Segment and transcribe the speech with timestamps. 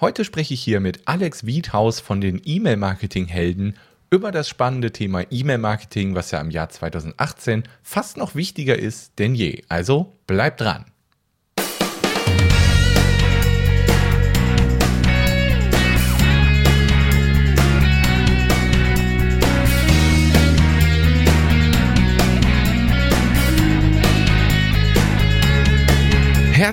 [0.00, 3.76] Heute spreche ich hier mit Alex Wiedhaus von den E-Mail-Marketing-Helden
[4.10, 9.36] über das spannende Thema E-Mail-Marketing, was ja im Jahr 2018 fast noch wichtiger ist denn
[9.36, 9.62] je.
[9.68, 10.86] Also bleibt dran.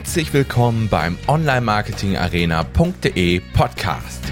[0.01, 4.23] Herzlich willkommen beim Online-Marketing-Arena.de Podcast.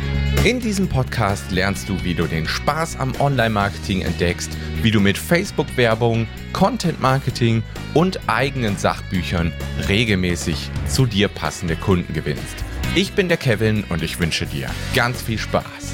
[0.44, 4.50] In diesem Podcast lernst du, wie du den Spaß am Online-Marketing entdeckst,
[4.82, 7.62] wie du mit Facebook-Werbung, Content-Marketing
[7.94, 9.54] und eigenen Sachbüchern
[9.88, 12.66] regelmäßig zu dir passende Kunden gewinnst.
[12.96, 15.94] Ich bin der Kevin und ich wünsche dir ganz viel Spaß.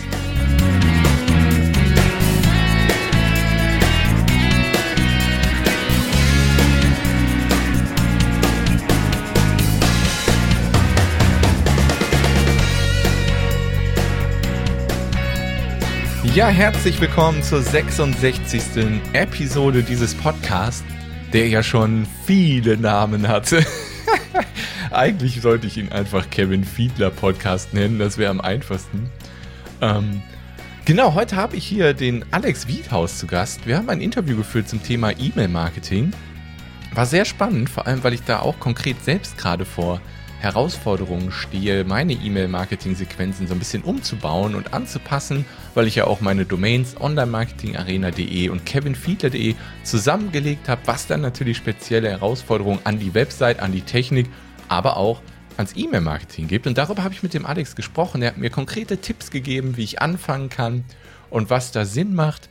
[16.35, 18.61] Ja, herzlich willkommen zur 66.
[19.13, 20.83] Episode dieses Podcasts,
[21.31, 23.65] der ja schon viele Namen hatte.
[24.91, 29.09] Eigentlich sollte ich ihn einfach Kevin Fiedler Podcast nennen, das wäre am einfachsten.
[29.79, 30.21] Ähm,
[30.83, 33.65] genau, heute habe ich hier den Alex Wiedhaus zu Gast.
[33.65, 36.11] Wir haben ein Interview geführt zum Thema E-Mail-Marketing.
[36.93, 40.01] War sehr spannend, vor allem weil ich da auch konkret selbst gerade vor
[40.39, 45.45] Herausforderungen stehe, meine E-Mail-Marketing-Sequenzen so ein bisschen umzubauen und anzupassen,
[45.75, 52.09] weil ich ja auch meine Domains onlinemarketingarena.de und kevinfiedler.de zusammengelegt habe, was dann natürlich spezielle
[52.09, 54.27] Herausforderungen an die Website, an die Technik,
[54.67, 55.21] aber auch
[55.57, 56.67] ans E-Mail-Marketing gibt.
[56.67, 58.21] Und darüber habe ich mit dem Alex gesprochen.
[58.21, 60.83] Er hat mir konkrete Tipps gegeben, wie ich anfangen kann
[61.29, 62.49] und was da Sinn macht.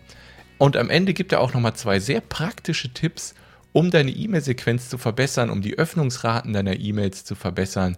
[0.58, 3.34] Und am Ende gibt er auch nochmal zwei sehr praktische Tipps,
[3.72, 7.96] um deine E-Mail-Sequenz zu verbessern, um die Öffnungsraten deiner E-Mails zu verbessern.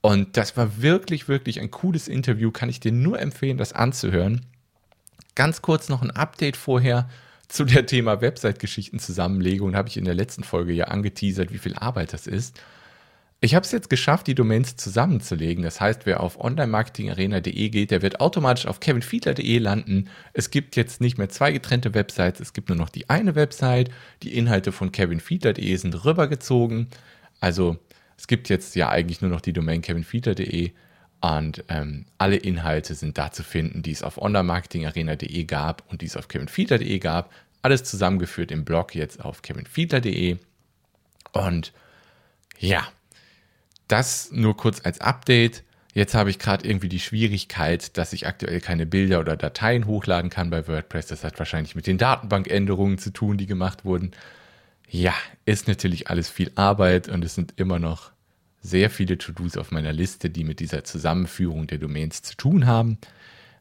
[0.00, 2.50] Und das war wirklich, wirklich ein cooles Interview.
[2.50, 4.46] Kann ich dir nur empfehlen, das anzuhören.
[5.38, 7.08] Ganz kurz noch ein Update vorher
[7.46, 9.76] zu der Thema Website-Geschichten-Zusammenlegung.
[9.76, 12.60] Habe ich in der letzten Folge ja angeteasert, wie viel Arbeit das ist.
[13.40, 15.62] Ich habe es jetzt geschafft, die Domains zusammenzulegen.
[15.62, 20.08] Das heißt, wer auf onlinemarketingarena.de geht, der wird automatisch auf kevinfiedler.de landen.
[20.32, 23.90] Es gibt jetzt nicht mehr zwei getrennte Websites, es gibt nur noch die eine Website.
[24.24, 26.88] Die Inhalte von kevinfiedler.de sind rübergezogen.
[27.38, 27.76] Also
[28.16, 30.72] es gibt jetzt ja eigentlich nur noch die Domain kevinfiedler.de
[31.20, 36.06] und ähm, alle Inhalte sind da zu finden, die es auf onlinemarketingarena.de gab und die
[36.06, 37.32] es auf kevinfiedler.de gab.
[37.62, 40.36] Alles zusammengeführt im Blog jetzt auf kevinfiedler.de.
[41.32, 41.72] Und
[42.58, 42.86] ja,
[43.88, 45.64] das nur kurz als Update.
[45.92, 50.30] Jetzt habe ich gerade irgendwie die Schwierigkeit, dass ich aktuell keine Bilder oder Dateien hochladen
[50.30, 51.06] kann bei WordPress.
[51.06, 54.12] Das hat wahrscheinlich mit den Datenbankänderungen zu tun, die gemacht wurden.
[54.88, 55.14] Ja,
[55.44, 58.12] ist natürlich alles viel Arbeit und es sind immer noch
[58.60, 62.98] sehr viele To-Dos auf meiner Liste, die mit dieser Zusammenführung der Domains zu tun haben.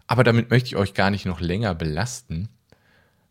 [0.07, 2.49] Aber damit möchte ich euch gar nicht noch länger belasten.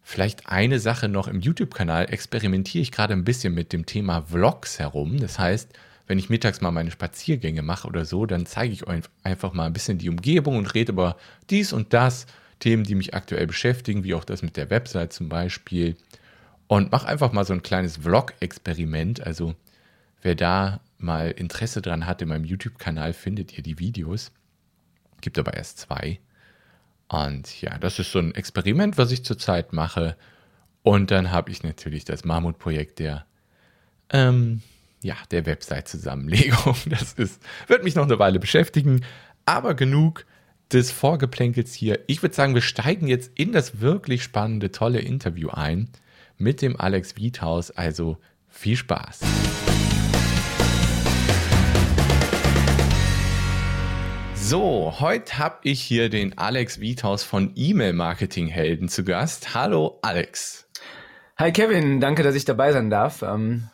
[0.02, 4.78] Vielleicht eine Sache noch im YouTube-Kanal experimentiere ich gerade ein bisschen mit dem Thema Vlogs
[4.78, 5.18] herum.
[5.18, 5.70] Das heißt,
[6.06, 9.66] wenn ich mittags mal meine Spaziergänge mache oder so, dann zeige ich euch einfach mal
[9.66, 11.16] ein bisschen die Umgebung und rede über
[11.50, 12.26] dies und das,
[12.58, 15.96] Themen, die mich aktuell beschäftigen, wie auch das mit der Website zum Beispiel.
[16.68, 19.26] Und mache einfach mal so ein kleines Vlog-Experiment.
[19.26, 19.54] Also
[20.22, 24.32] wer da mal Interesse dran hat, in meinem YouTube-Kanal findet ihr die Videos.
[25.20, 26.20] Gibt aber erst zwei.
[27.08, 30.16] Und ja, das ist so ein Experiment, was ich zurzeit mache.
[30.82, 33.26] Und dann habe ich natürlich das Mammut-Projekt der
[34.10, 34.62] ähm,
[35.02, 36.76] ja, der Website-Zusammenlegung.
[36.86, 39.04] Das ist, wird mich noch eine Weile beschäftigen,
[39.44, 40.26] aber genug
[40.72, 42.00] des Vorgeplänkels hier.
[42.08, 45.88] Ich würde sagen, wir steigen jetzt in das wirklich spannende, tolle Interview ein
[46.38, 47.70] mit dem Alex Wiethaus.
[47.70, 48.18] Also
[48.48, 49.20] viel Spaß.
[54.48, 59.56] So, heute habe ich hier den Alex Wiethaus von E-Mail-Marketing-Helden zu Gast.
[59.56, 60.68] Hallo Alex.
[61.36, 63.22] Hi Kevin, danke, dass ich dabei sein darf.
[63.22, 63.68] Ähm,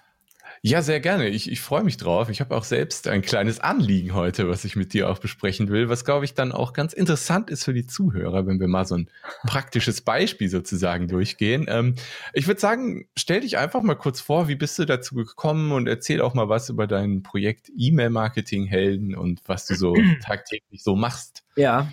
[0.65, 1.29] ja, sehr gerne.
[1.29, 2.29] Ich, ich freue mich drauf.
[2.29, 5.89] Ich habe auch selbst ein kleines Anliegen heute, was ich mit dir auch besprechen will,
[5.89, 8.95] was, glaube ich, dann auch ganz interessant ist für die Zuhörer, wenn wir mal so
[8.95, 9.09] ein
[9.45, 11.67] praktisches Beispiel sozusagen durchgehen.
[11.69, 11.97] Ähm,
[12.33, 15.89] ich würde sagen, stell dich einfach mal kurz vor, wie bist du dazu gekommen und
[15.89, 21.43] erzähl auch mal was über dein Projekt E-Mail-Marketing-Helden und was du so tagtäglich so machst.
[21.57, 21.89] Ja,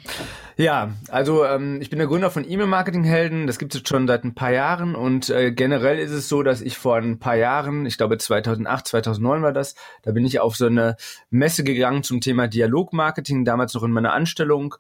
[0.59, 3.47] ja, also ähm, ich bin der Gründer von E-Mail-Marketing-Helden.
[3.47, 4.93] Das gibt es jetzt schon seit ein paar Jahren.
[4.93, 8.87] Und äh, generell ist es so, dass ich vor ein paar Jahren, ich glaube 2008,
[8.87, 10.97] 2009 war das, da bin ich auf so eine
[11.29, 14.75] Messe gegangen zum Thema Dialogmarketing, damals noch in meiner Anstellung.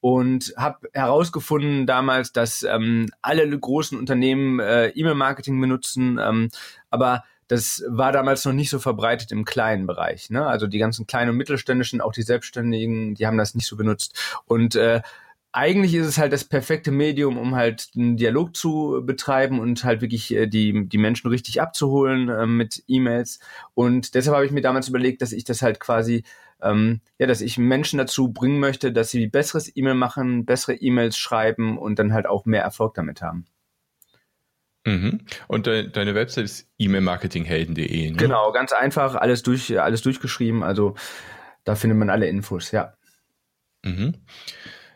[0.00, 6.50] Und habe herausgefunden damals, dass ähm, alle großen Unternehmen äh, E-Mail-Marketing benutzen, ähm,
[6.88, 10.30] aber das war damals noch nicht so verbreitet im kleinen Bereich.
[10.30, 10.46] Ne?
[10.46, 14.18] Also die ganzen kleinen und mittelständischen, auch die Selbstständigen, die haben das nicht so benutzt.
[14.46, 15.02] Und äh,
[15.56, 20.02] eigentlich ist es halt das perfekte Medium, um halt einen Dialog zu betreiben und halt
[20.02, 23.40] wirklich äh, die, die Menschen richtig abzuholen äh, mit E-Mails.
[23.72, 26.24] Und deshalb habe ich mir damals überlegt, dass ich das halt quasi,
[26.60, 31.16] ähm, ja, dass ich Menschen dazu bringen möchte, dass sie besseres E-Mail machen, bessere E-Mails
[31.16, 33.46] schreiben und dann halt auch mehr Erfolg damit haben.
[34.86, 35.20] Mhm.
[35.48, 38.16] Und de deine Website ist e-mailmarketinghelden.de, ne?
[38.16, 40.62] Genau, ganz einfach, alles durch, alles durchgeschrieben.
[40.62, 40.94] Also
[41.64, 42.94] da findet man alle Infos, ja.
[43.84, 44.14] Mhm.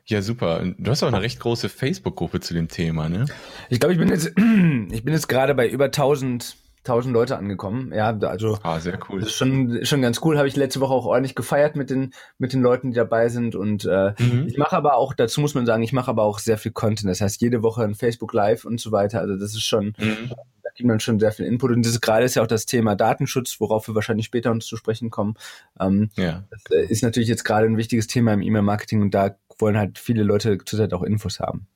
[0.07, 0.65] Ja, super.
[0.79, 3.27] Du hast auch eine recht große Facebook-Gruppe zu dem Thema, ne?
[3.69, 7.93] Ich glaube, ich bin jetzt, ich bin jetzt gerade bei über 1000, 1000 Leute angekommen.
[7.93, 8.59] Ja, also.
[8.63, 9.21] Ah, sehr cool.
[9.21, 10.39] Das ist schon, schon ganz cool.
[10.39, 13.55] Habe ich letzte Woche auch ordentlich gefeiert mit den, mit den Leuten, die dabei sind.
[13.55, 14.47] Und äh, mhm.
[14.49, 17.11] ich mache aber auch, dazu muss man sagen, ich mache aber auch sehr viel Content.
[17.11, 19.21] Das heißt, jede Woche ein Facebook Live und so weiter.
[19.21, 20.31] Also das ist schon, mhm.
[20.63, 21.73] da gibt man schon sehr viel Input.
[21.73, 24.65] Und das ist gerade ist ja auch das Thema Datenschutz, worauf wir wahrscheinlich später uns
[24.65, 25.35] zu sprechen kommen.
[25.79, 26.45] Ähm, ja.
[26.51, 29.99] Das äh, ist natürlich jetzt gerade ein wichtiges Thema im E-Mail-Marketing und da wollen halt
[29.99, 31.67] viele Leute zurzeit auch Infos haben.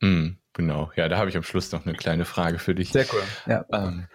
[0.00, 2.90] Mm, genau, ja, da habe ich am Schluss noch eine kleine Frage für dich.
[2.90, 3.22] Sehr cool.
[3.46, 3.64] Ja.
[3.72, 4.06] Ähm,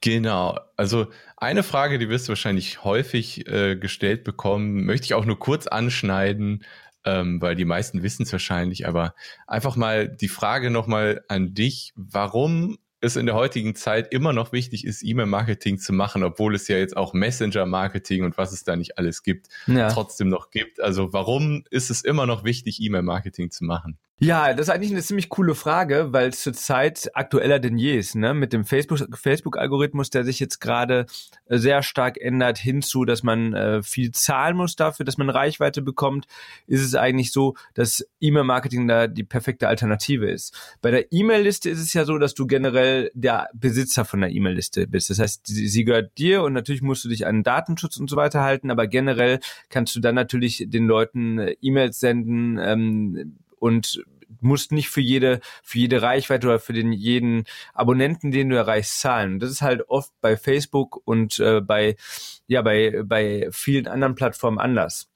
[0.00, 5.24] genau, also eine Frage, die wirst du wahrscheinlich häufig äh, gestellt bekommen, möchte ich auch
[5.24, 6.64] nur kurz anschneiden,
[7.04, 9.14] ähm, weil die meisten wissen es wahrscheinlich, aber
[9.46, 14.52] einfach mal die Frage nochmal an dich, warum es in der heutigen Zeit immer noch
[14.52, 18.74] wichtig ist, E-Mail-Marketing zu machen, obwohl es ja jetzt auch Messenger-Marketing und was es da
[18.74, 19.88] nicht alles gibt, ja.
[19.88, 20.80] trotzdem noch gibt.
[20.80, 23.98] Also warum ist es immer noch wichtig, E-Mail-Marketing zu machen?
[24.20, 28.16] Ja, das ist eigentlich eine ziemlich coole Frage, weil es zurzeit aktueller denn je ist,
[28.16, 28.34] ne?
[28.34, 31.06] Mit dem Facebook, Facebook-Algorithmus, der sich jetzt gerade
[31.46, 35.82] äh, sehr stark ändert, hinzu, dass man äh, viel zahlen muss dafür, dass man Reichweite
[35.82, 36.26] bekommt,
[36.66, 40.76] ist es eigentlich so, dass E-Mail-Marketing da die perfekte Alternative ist.
[40.82, 44.88] Bei der E-Mail-Liste ist es ja so, dass du generell der Besitzer von der E-Mail-Liste
[44.88, 45.10] bist.
[45.10, 48.16] Das heißt, sie, sie gehört dir und natürlich musst du dich an Datenschutz und so
[48.16, 49.38] weiter halten, aber generell
[49.70, 54.02] kannst du dann natürlich den Leuten äh, E-Mails senden, ähm, und
[54.40, 57.44] musst nicht für jede, für jede Reichweite oder für den jeden
[57.74, 59.38] Abonnenten, den du erreichst, zahlen.
[59.38, 61.96] Das ist halt oft bei Facebook und äh, bei,
[62.46, 65.08] ja, bei, bei vielen anderen Plattformen anders.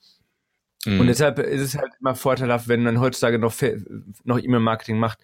[0.85, 1.01] Mhm.
[1.01, 3.55] Und deshalb ist es halt immer vorteilhaft, wenn man heutzutage noch,
[4.25, 5.19] noch E-Mail-Marketing macht.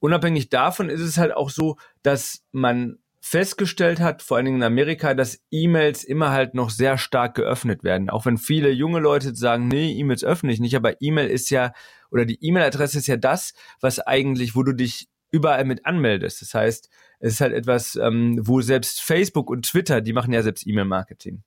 [0.00, 4.62] Unabhängig davon ist es halt auch so, dass man festgestellt hat, vor allen Dingen in
[4.62, 8.08] Amerika, dass E-Mails immer halt noch sehr stark geöffnet werden.
[8.08, 11.72] Auch wenn viele junge Leute sagen, nee, E-Mails öffne ich nicht, aber E-Mail ist ja,
[12.10, 16.42] oder die E-Mail-Adresse ist ja das, was eigentlich, wo du dich überall mit anmeldest.
[16.42, 16.90] Das heißt,
[17.20, 21.42] es ist halt etwas, ähm, wo selbst Facebook und Twitter, die machen ja selbst E-Mail-Marketing.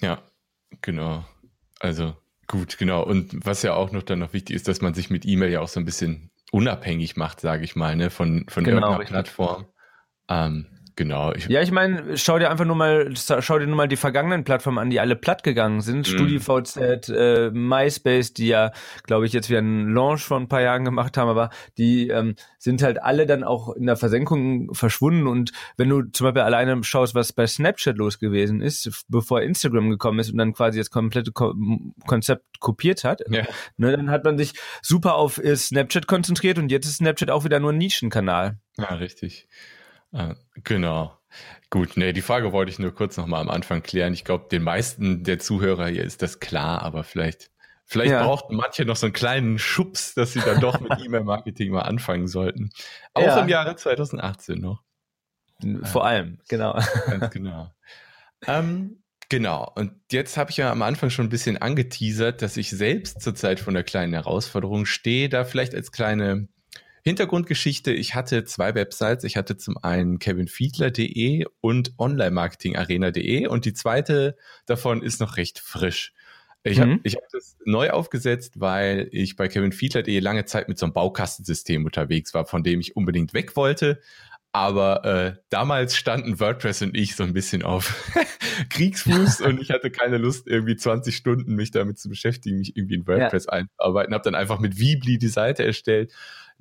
[0.00, 0.22] Ja,
[0.80, 1.24] genau.
[1.78, 2.16] Also
[2.46, 3.04] gut, genau.
[3.04, 5.60] Und was ja auch noch dann noch wichtig ist, dass man sich mit E-Mail ja
[5.60, 9.04] auch so ein bisschen unabhängig macht, sage ich mal, ne, von, von genau, irgendeiner.
[9.04, 9.66] Plattform.
[10.28, 10.66] Ähm,
[10.96, 11.32] Genau.
[11.32, 14.44] Ich ja, ich meine, schau dir einfach nur mal, schau dir nur mal die vergangenen
[14.44, 15.98] Plattformen an, die alle platt gegangen sind.
[15.98, 16.04] Mhm.
[16.04, 18.72] StudiVZ, äh, MySpace, die ja,
[19.04, 22.34] glaube ich, jetzt wieder einen Launch vor ein paar Jahren gemacht haben, aber die ähm,
[22.58, 25.26] sind halt alle dann auch in der Versenkung verschwunden.
[25.26, 29.90] Und wenn du zum Beispiel alleine schaust, was bei Snapchat los gewesen ist, bevor Instagram
[29.90, 31.54] gekommen ist und dann quasi das komplette Ko
[32.06, 33.44] Konzept kopiert hat, ja.
[33.76, 34.52] ne, dann hat man sich
[34.82, 38.58] super auf Snapchat konzentriert und jetzt ist Snapchat auch wieder nur ein Nischenkanal.
[38.78, 39.48] Ja, richtig.
[40.12, 41.18] Ah, genau.
[41.70, 44.12] Gut, nee, die Frage wollte ich nur kurz nochmal am Anfang klären.
[44.12, 47.50] Ich glaube, den meisten der Zuhörer hier ist das klar, aber vielleicht,
[47.86, 48.22] vielleicht ja.
[48.22, 52.28] brauchten manche noch so einen kleinen Schubs, dass sie dann doch mit E-Mail-Marketing mal anfangen
[52.28, 52.70] sollten.
[53.14, 53.40] Auch ja.
[53.40, 54.82] im Jahre 2018 noch.
[55.84, 56.78] Vor allem, genau.
[57.06, 57.70] Ganz genau.
[58.46, 59.72] ähm, genau.
[59.74, 63.60] Und jetzt habe ich ja am Anfang schon ein bisschen angeteasert, dass ich selbst zurzeit
[63.60, 66.48] vor einer kleinen Herausforderung stehe, da vielleicht als kleine
[67.04, 69.24] Hintergrundgeschichte, ich hatte zwei Websites.
[69.24, 76.12] Ich hatte zum einen kevinfiedler.de und onlinemarketingarena.de und die zweite davon ist noch recht frisch.
[76.62, 77.00] Ich habe mhm.
[77.02, 81.84] ich hab das neu aufgesetzt, weil ich bei kevinfiedler.de lange Zeit mit so einem Baukastensystem
[81.84, 84.00] unterwegs war, von dem ich unbedingt weg wollte.
[84.52, 88.12] Aber äh, damals standen WordPress und ich so ein bisschen auf
[88.68, 92.94] Kriegsfuß und ich hatte keine Lust, irgendwie 20 Stunden mich damit zu beschäftigen, mich irgendwie
[92.94, 93.54] in WordPress ja.
[93.54, 94.14] einzuarbeiten.
[94.14, 96.12] Habe dann einfach mit Weebly die Seite erstellt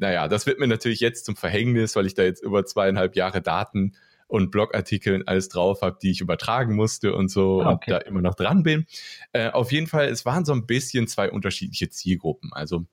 [0.01, 3.39] naja, das wird mir natürlich jetzt zum Verhängnis, weil ich da jetzt über zweieinhalb Jahre
[3.41, 3.93] Daten
[4.27, 7.69] und Blogartikel und alles drauf habe, die ich übertragen musste und so okay.
[7.69, 8.87] und da immer noch dran bin.
[9.31, 12.51] Äh, auf jeden Fall, es waren so ein bisschen zwei unterschiedliche Zielgruppen.
[12.51, 12.85] Also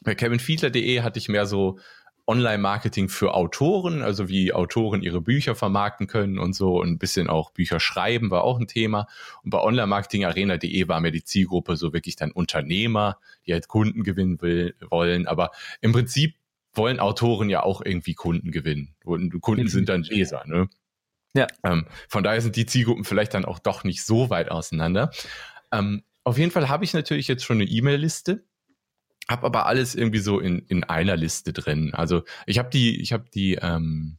[0.00, 1.78] bei kevinfiedler.de hatte ich mehr so
[2.26, 7.28] Online-Marketing für Autoren, also wie Autoren ihre Bücher vermarkten können und so und ein bisschen
[7.30, 9.06] auch Bücher schreiben war auch ein Thema.
[9.44, 14.42] Und bei Online-Marketing-Arena.de war mir die Zielgruppe so wirklich dann Unternehmer, die halt Kunden gewinnen
[14.42, 15.26] will, wollen.
[15.26, 16.34] Aber im Prinzip
[16.78, 18.94] wollen Autoren ja auch irgendwie Kunden gewinnen.
[19.04, 20.68] Und Kunden sind dann Leser, ne?
[21.34, 21.46] Ja.
[21.62, 25.10] Ähm, von daher sind die Zielgruppen vielleicht dann auch doch nicht so weit auseinander.
[25.70, 28.44] Ähm, auf jeden Fall habe ich natürlich jetzt schon eine E-Mail-Liste,
[29.28, 31.92] habe aber alles irgendwie so in, in einer Liste drin.
[31.94, 34.18] Also ich habe die, ich habe die, ähm,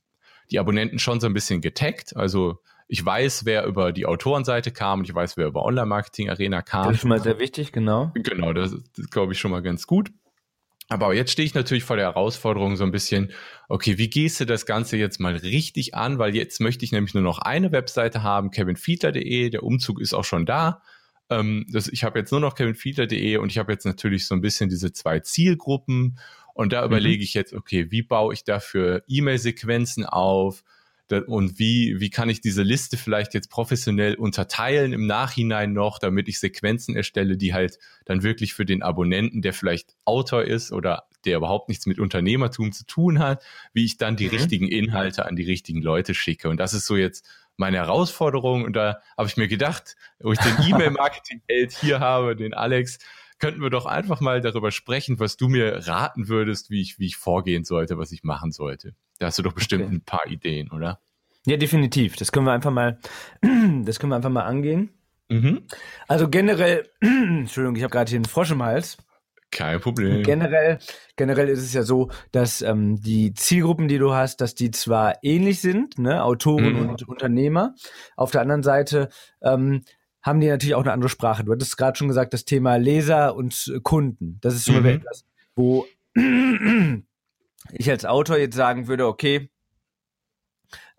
[0.52, 2.16] die Abonnenten schon so ein bisschen getaggt.
[2.16, 6.64] Also ich weiß, wer über die Autorenseite kam und ich weiß, wer über Online-Marketing Arena
[6.64, 6.86] kam.
[6.86, 8.12] Das ist schon mal sehr wichtig, genau.
[8.16, 10.12] Genau, das, das glaube ich schon mal ganz gut.
[10.90, 13.32] Aber jetzt stehe ich natürlich vor der Herausforderung so ein bisschen,
[13.68, 16.18] okay, wie gehst du das Ganze jetzt mal richtig an?
[16.18, 20.24] Weil jetzt möchte ich nämlich nur noch eine Webseite haben, kevinfiedler.de, der Umzug ist auch
[20.24, 20.82] schon da.
[21.30, 24.42] Ähm, das, ich habe jetzt nur noch kevinfiedler.de und ich habe jetzt natürlich so ein
[24.42, 26.18] bisschen diese zwei Zielgruppen
[26.56, 26.88] und da mhm.
[26.88, 30.64] überlege ich jetzt, okay, wie baue ich dafür E-Mail-Sequenzen auf?
[31.12, 36.28] Und wie, wie kann ich diese Liste vielleicht jetzt professionell unterteilen im Nachhinein noch, damit
[36.28, 41.04] ich Sequenzen erstelle, die halt dann wirklich für den Abonnenten, der vielleicht Autor ist oder
[41.26, 44.32] der überhaupt nichts mit Unternehmertum zu tun hat, wie ich dann die mhm.
[44.32, 46.50] richtigen Inhalte an die richtigen Leute schicke.
[46.50, 48.64] Und das ist so jetzt meine Herausforderung.
[48.64, 53.00] Und da habe ich mir gedacht, wo ich den E-Mail-Marketing-Held hier habe, den Alex,
[53.40, 57.08] könnten wir doch einfach mal darüber sprechen, was du mir raten würdest, wie ich, wie
[57.08, 58.94] ich vorgehen sollte, was ich machen sollte.
[59.20, 59.96] Da hast du doch bestimmt okay.
[59.96, 61.00] ein paar Ideen, oder?
[61.46, 62.16] Ja, definitiv.
[62.16, 63.00] Das können wir einfach mal,
[63.84, 64.90] das können wir einfach mal angehen.
[65.30, 65.64] Mhm.
[66.08, 68.98] Also generell, Entschuldigung, ich habe gerade hier einen Frosch im Hals.
[69.52, 70.22] Kein Problem.
[70.22, 70.78] Generell,
[71.16, 75.24] generell ist es ja so, dass ähm, die Zielgruppen, die du hast, dass die zwar
[75.24, 76.90] ähnlich sind, ne, Autoren mhm.
[76.90, 77.74] und Unternehmer.
[78.16, 79.10] Auf der anderen Seite
[79.42, 79.84] ähm,
[80.22, 81.44] haben die natürlich auch eine andere Sprache.
[81.44, 84.38] Du hattest gerade schon gesagt, das Thema Leser und Kunden.
[84.42, 84.86] Das ist zum mhm.
[84.86, 85.86] etwas, wo
[87.74, 89.50] ich als Autor jetzt sagen würde, okay,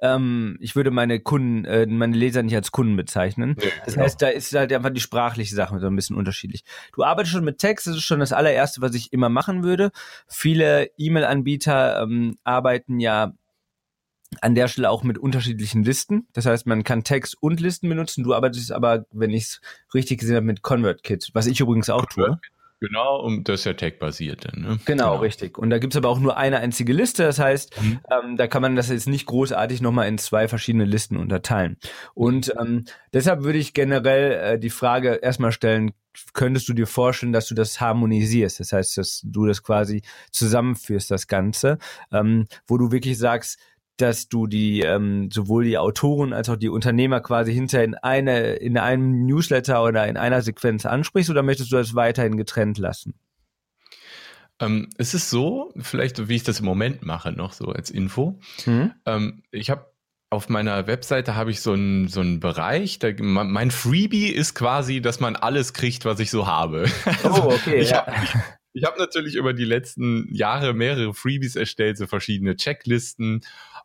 [0.02, 3.56] ähm, ich würde meine Kunden, äh, meine Leser nicht als Kunden bezeichnen.
[3.60, 4.06] Ja, das genau.
[4.06, 6.64] heißt, da ist halt einfach die sprachliche Sache so ein bisschen unterschiedlich.
[6.94, 9.90] Du arbeitest schon mit Text, das ist schon das allererste, was ich immer machen würde.
[10.26, 13.34] Viele E-Mail-Anbieter ähm, arbeiten ja
[14.40, 16.28] an der Stelle auch mit unterschiedlichen Listen.
[16.32, 18.24] Das heißt, man kann Text und Listen benutzen.
[18.24, 19.60] Du arbeitest aber, wenn ich es
[19.94, 22.38] richtig gesehen habe, mit ConvertKit, was ich übrigens auch tue.
[22.80, 24.56] Genau, und das ist ja Tag-basiert.
[24.56, 24.62] Ne?
[24.62, 25.58] Genau, genau, richtig.
[25.58, 27.24] Und da gibt's aber auch nur eine einzige Liste.
[27.24, 28.00] Das heißt, mhm.
[28.10, 31.76] ähm, da kann man das jetzt nicht großartig nochmal in zwei verschiedene Listen unterteilen.
[32.14, 35.92] Und ähm, deshalb würde ich generell äh, die Frage erstmal stellen,
[36.32, 38.60] könntest du dir vorstellen, dass du das harmonisierst?
[38.60, 41.78] Das heißt, dass du das quasi zusammenführst, das Ganze,
[42.10, 43.58] ähm, wo du wirklich sagst,
[43.96, 48.54] dass du die ähm, sowohl die Autoren als auch die Unternehmer quasi hinter in eine
[48.54, 53.14] in einem Newsletter oder in einer Sequenz ansprichst oder möchtest du das weiterhin getrennt lassen?
[54.60, 58.38] Ähm, es ist so, vielleicht wie ich das im Moment mache, noch so als Info.
[58.66, 58.92] Mhm.
[59.06, 59.90] Ähm, ich habe
[60.30, 65.00] auf meiner Webseite habe ich so einen so einen Bereich, da, mein Freebie ist quasi,
[65.00, 66.86] dass man alles kriegt, was ich so habe.
[67.24, 67.80] Oh, okay.
[67.80, 68.06] ich ja.
[68.06, 68.16] habe
[68.72, 73.42] ich hab natürlich über die letzten Jahre mehrere Freebies erstellt, so verschiedene Checklisten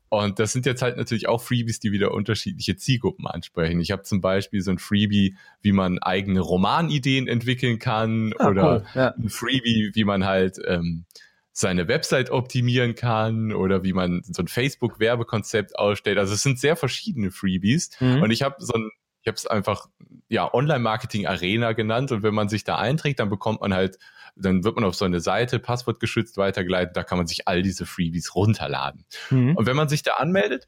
[0.09, 3.79] und das sind jetzt halt natürlich auch Freebies, die wieder unterschiedliche Zielgruppen ansprechen.
[3.81, 8.75] Ich habe zum Beispiel so ein Freebie, wie man eigene Romanideen entwickeln kann ah, oder
[8.75, 9.13] cool, ja.
[9.15, 11.05] ein Freebie, wie man halt ähm,
[11.51, 16.17] seine Website optimieren kann oder wie man so ein Facebook-Werbekonzept ausstellt.
[16.17, 18.21] Also es sind sehr verschiedene Freebies mhm.
[18.21, 18.91] und ich habe so ein
[19.25, 19.87] ich habe es einfach
[20.29, 23.97] ja Online-Marketing Arena genannt und wenn man sich da einträgt, dann bekommt man halt
[24.35, 27.85] dann wird man auf so eine Seite passwortgeschützt weitergeleitet, da kann man sich all diese
[27.85, 29.05] Freebies runterladen.
[29.29, 29.55] Mhm.
[29.55, 30.67] Und wenn man sich da anmeldet,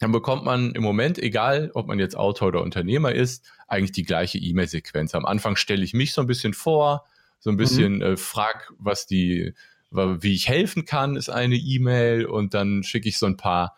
[0.00, 4.02] dann bekommt man im Moment, egal ob man jetzt Autor oder Unternehmer ist, eigentlich die
[4.02, 5.14] gleiche E-Mail-Sequenz.
[5.14, 7.06] Am Anfang stelle ich mich so ein bisschen vor,
[7.38, 8.02] so ein bisschen mhm.
[8.02, 9.54] äh, frag, was die,
[9.90, 13.76] wie ich helfen kann, ist eine E-Mail und dann schicke ich so ein paar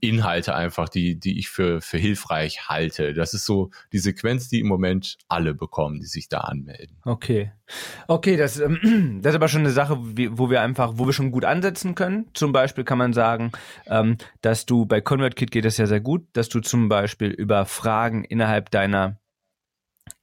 [0.00, 3.12] Inhalte einfach, die, die ich für, für hilfreich halte.
[3.14, 6.96] Das ist so die Sequenz, die im Moment alle bekommen, die sich da anmelden.
[7.04, 7.52] Okay.
[8.08, 11.30] Okay, das, ähm, das ist aber schon eine Sache, wo wir einfach, wo wir schon
[11.30, 12.26] gut ansetzen können.
[12.34, 13.52] Zum Beispiel kann man sagen,
[13.86, 17.66] ähm, dass du bei ConvertKit geht das ja sehr gut, dass du zum Beispiel über
[17.66, 19.18] Fragen innerhalb deiner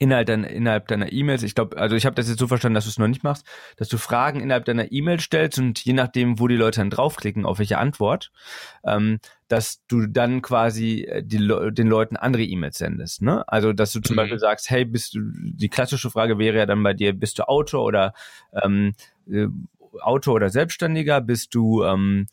[0.01, 2.85] innerhalb, deiner, innerhalb deiner E-Mails, ich glaube, also ich habe das jetzt so verstanden, dass
[2.85, 3.45] du es noch nicht machst,
[3.77, 7.45] dass du Fragen innerhalb deiner E-Mail stellst und je nachdem, wo die Leute dann draufklicken,
[7.45, 8.31] auf welche Antwort,
[8.83, 13.21] ähm, dass du dann quasi äh, die, den Leuten andere E-Mails sendest.
[13.21, 13.47] Ne?
[13.47, 14.17] Also, dass du zum mhm.
[14.17, 17.47] Beispiel sagst, hey, bist du, die klassische Frage wäre ja dann bei dir, bist du
[17.47, 18.13] Autor oder
[18.63, 18.93] ähm,
[19.29, 19.45] äh,
[20.01, 22.25] Autor oder Selbstständiger, bist du ähm,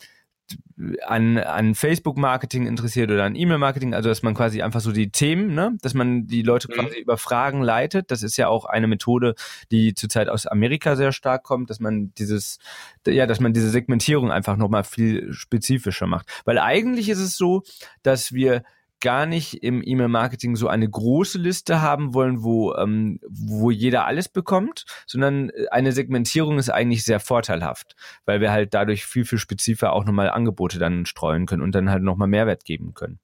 [1.07, 5.55] an, an Facebook-Marketing interessiert oder an E-Mail-Marketing, also dass man quasi einfach so die Themen,
[5.55, 6.75] ne, dass man die Leute mhm.
[6.75, 8.11] quasi über Fragen leitet.
[8.11, 9.35] Das ist ja auch eine Methode,
[9.71, 12.59] die zurzeit aus Amerika sehr stark kommt, dass man dieses,
[13.07, 16.29] ja, dass man diese Segmentierung einfach nochmal viel spezifischer macht.
[16.45, 17.63] Weil eigentlich ist es so,
[18.03, 18.63] dass wir
[19.01, 24.29] gar nicht im E-Mail-Marketing so eine große Liste haben wollen, wo, ähm, wo jeder alles
[24.29, 29.39] bekommt, sondern äh, eine Segmentierung ist eigentlich sehr vorteilhaft, weil wir halt dadurch viel, viel
[29.39, 33.19] spezifischer auch nochmal Angebote dann streuen können und dann halt nochmal Mehrwert geben können.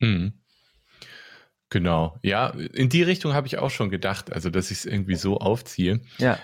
[0.00, 0.32] Mhm.
[1.72, 5.14] Genau, ja, in die Richtung habe ich auch schon gedacht, also dass ich es irgendwie
[5.14, 6.02] so aufziehe.
[6.18, 6.38] Ja.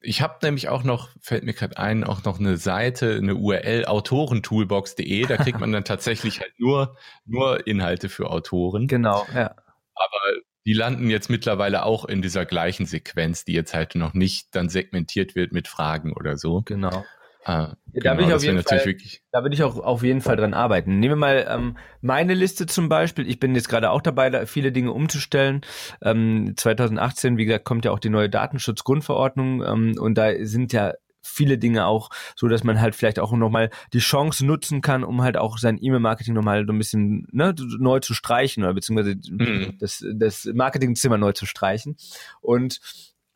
[0.00, 3.86] Ich habe nämlich auch noch, fällt mir gerade ein, auch noch eine Seite, eine URL,
[3.86, 8.86] autorentoolbox.de, da kriegt man dann tatsächlich halt nur, nur Inhalte für Autoren.
[8.86, 9.50] Genau, ja.
[9.96, 10.20] Aber
[10.64, 14.68] die landen jetzt mittlerweile auch in dieser gleichen Sequenz, die jetzt halt noch nicht dann
[14.68, 16.62] segmentiert wird mit Fragen oder so.
[16.62, 17.04] Genau.
[17.48, 19.22] Ah, Ja, da, genau, will Fall, wirklich.
[19.30, 20.98] da will ich auch auf jeden Fall dran arbeiten.
[20.98, 23.28] Nehmen wir mal ähm, meine Liste zum Beispiel.
[23.28, 25.60] Ich bin jetzt gerade auch dabei, da viele Dinge umzustellen.
[26.02, 30.94] Ähm, 2018, wie gesagt, kommt ja auch die neue Datenschutzgrundverordnung ähm, und da sind ja
[31.22, 35.22] viele Dinge auch so, dass man halt vielleicht auch nochmal die Chance nutzen kann, um
[35.22, 39.76] halt auch sein E-Mail-Marketing nochmal so ein bisschen ne, neu zu streichen oder beziehungsweise Mhm.
[39.78, 41.96] das, das Marketingzimmer neu zu streichen.
[42.40, 42.80] Und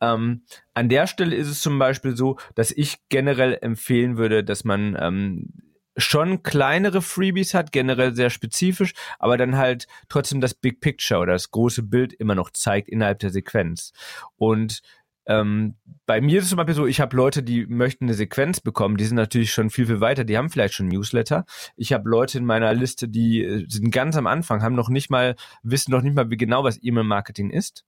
[0.01, 0.43] ähm,
[0.73, 4.97] an der Stelle ist es zum Beispiel so, dass ich generell empfehlen würde, dass man
[4.99, 5.49] ähm,
[5.97, 11.33] schon kleinere Freebies hat, generell sehr spezifisch, aber dann halt trotzdem das Big Picture oder
[11.33, 13.91] das große Bild immer noch zeigt innerhalb der Sequenz.
[14.37, 14.81] Und
[15.25, 15.75] ähm,
[16.05, 18.97] bei mir ist es zum Beispiel so, ich habe Leute, die möchten eine Sequenz bekommen,
[18.97, 21.45] die sind natürlich schon viel, viel weiter, die haben vielleicht schon Newsletter.
[21.75, 25.09] Ich habe Leute in meiner Liste, die äh, sind ganz am Anfang, haben noch nicht
[25.09, 27.85] mal, wissen noch nicht mal, wie genau was E-Mail-Marketing ist.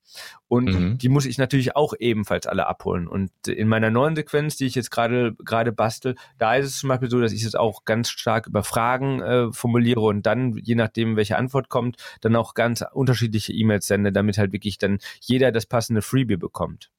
[0.47, 0.97] Und Mhm.
[0.99, 3.07] die muss ich natürlich auch ebenfalls alle abholen.
[3.07, 6.89] Und in meiner neuen Sequenz, die ich jetzt gerade gerade bastel, da ist es zum
[6.89, 10.75] Beispiel so, dass ich es auch ganz stark über Fragen äh, formuliere und dann, je
[10.75, 15.51] nachdem, welche Antwort kommt, dann auch ganz unterschiedliche E-Mails sende, damit halt wirklich dann jeder
[15.51, 16.91] das passende Freebie bekommt.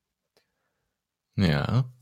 [1.37, 1.93] Ja.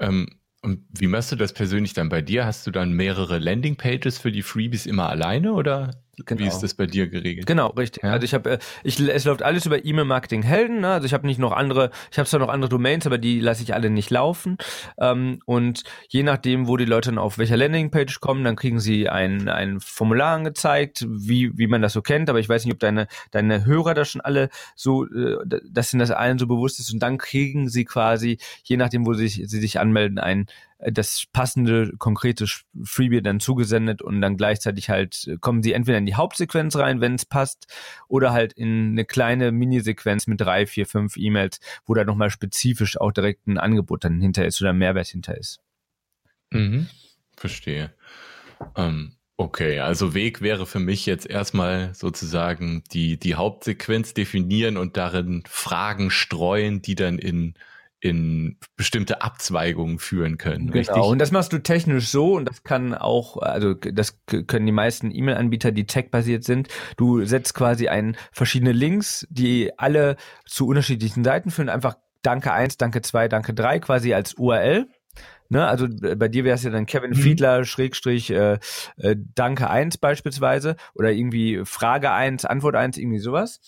[0.00, 0.28] Ähm,
[0.62, 2.46] und wie machst du das persönlich dann bei dir?
[2.46, 5.92] Hast du dann mehrere Landingpages für die Freebies immer alleine oder
[6.26, 6.40] Genau.
[6.40, 7.46] wie ist das bei dir geregelt?
[7.46, 8.02] Genau, richtig.
[8.02, 8.12] Ja.
[8.12, 10.80] Also ich habe, äh, ich, es läuft alles über E-Mail-Marketing Helden.
[10.80, 10.88] Ne?
[10.88, 13.62] Also ich habe nicht noch andere, ich habe zwar noch andere Domains, aber die lasse
[13.62, 14.56] ich alle nicht laufen.
[14.98, 19.08] Ähm, und je nachdem, wo die Leute dann auf welcher Landingpage kommen, dann kriegen sie
[19.08, 22.28] ein, ein Formular angezeigt, wie, wie man das so kennt.
[22.30, 25.36] Aber ich weiß nicht, ob deine, deine Hörer da schon alle so, äh,
[25.70, 26.92] dass ihnen das allen so bewusst ist.
[26.92, 30.46] Und dann kriegen sie quasi, je nachdem, wo sie, sich- sie sich anmelden, ein
[30.78, 32.46] das passende, konkrete
[32.84, 37.00] Freebie dann zugesendet und dann gleichzeitig halt äh, kommen sie entweder in die Hauptsequenz rein,
[37.00, 37.66] wenn es passt,
[38.06, 43.00] oder halt in eine kleine Minisequenz mit drei, vier, fünf E-Mails, wo da nochmal spezifisch
[43.00, 45.60] auch direkt ein Angebot dann hinter ist oder ein Mehrwert hinter ist.
[46.50, 46.88] Mhm.
[47.36, 47.92] Verstehe.
[48.76, 54.96] Ähm, okay, also Weg wäre für mich jetzt erstmal sozusagen die, die Hauptsequenz definieren und
[54.96, 57.54] darin Fragen streuen, die dann in,
[58.00, 60.70] in bestimmte Abzweigungen führen können.
[60.70, 60.94] Richtig?
[60.94, 61.10] Genau.
[61.10, 65.10] Und das machst du technisch so und das kann auch, also das können die meisten
[65.10, 66.68] E-Mail-Anbieter, die tech-basiert sind.
[66.96, 71.68] Du setzt quasi ein verschiedene Links, die alle zu unterschiedlichen Seiten führen.
[71.68, 74.86] Einfach Danke 1, Danke 2, Danke 3 quasi als URL.
[75.50, 77.14] Ne, also bei dir wäre es ja dann Kevin Mhm.
[77.14, 78.58] Fiedler, Schrägstrich, äh,
[78.98, 83.60] äh, Danke 1 beispielsweise oder irgendwie Frage 1, Antwort 1, irgendwie sowas.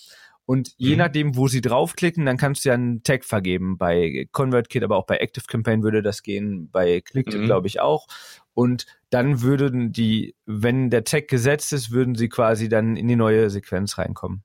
[0.51, 0.97] Und je Mhm.
[0.97, 3.77] nachdem, wo sie draufklicken, dann kannst du ja einen Tag vergeben.
[3.77, 7.45] Bei ConvertKit, aber auch bei ActiveCampaign würde das gehen, bei ClickTip Mhm.
[7.45, 8.07] glaube ich auch.
[8.53, 13.15] Und dann würden die, wenn der Tag gesetzt ist, würden sie quasi dann in die
[13.15, 14.43] neue Sequenz reinkommen.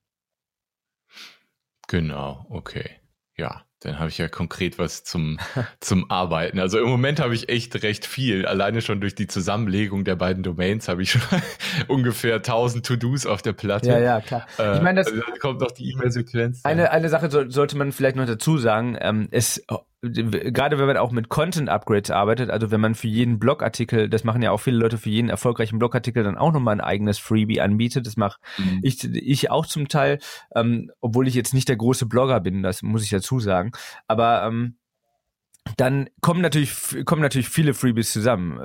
[1.89, 3.01] Genau, okay.
[3.37, 5.39] Ja, dann habe ich ja konkret was zum,
[5.81, 6.59] zum Arbeiten.
[6.59, 8.47] Also im Moment habe ich echt recht viel.
[8.47, 11.23] Alleine schon durch die Zusammenlegung der beiden Domains habe ich schon
[11.89, 13.89] ungefähr 1000 To-Dos auf der Platte.
[13.91, 14.47] ja, klar.
[14.59, 16.61] Äh, Ich meine, das- also kommt noch die E-Mail-Sequenz.
[16.65, 19.63] Eine, eine Sache soll, sollte man vielleicht noch dazu sagen, ähm, es,
[20.11, 24.43] gerade wenn man auch mit Content-Upgrades arbeitet, also wenn man für jeden Blogartikel, das machen
[24.43, 28.07] ja auch viele Leute für jeden erfolgreichen Blogartikel dann auch nochmal ein eigenes Freebie anbietet,
[28.07, 28.81] das mache Mhm.
[28.83, 30.19] ich, ich auch zum Teil,
[30.55, 33.73] ähm, obwohl ich jetzt nicht der große Blogger bin, das muss ich dazu sagen,
[34.07, 34.77] aber ähm,
[35.77, 38.59] dann kommen natürlich kommen natürlich viele Freebies zusammen.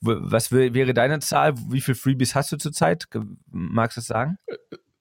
[0.00, 1.54] Was wär- wäre deine Zahl?
[1.70, 3.04] Wie viele Freebies hast du zurzeit?
[3.50, 4.38] Magst du das sagen?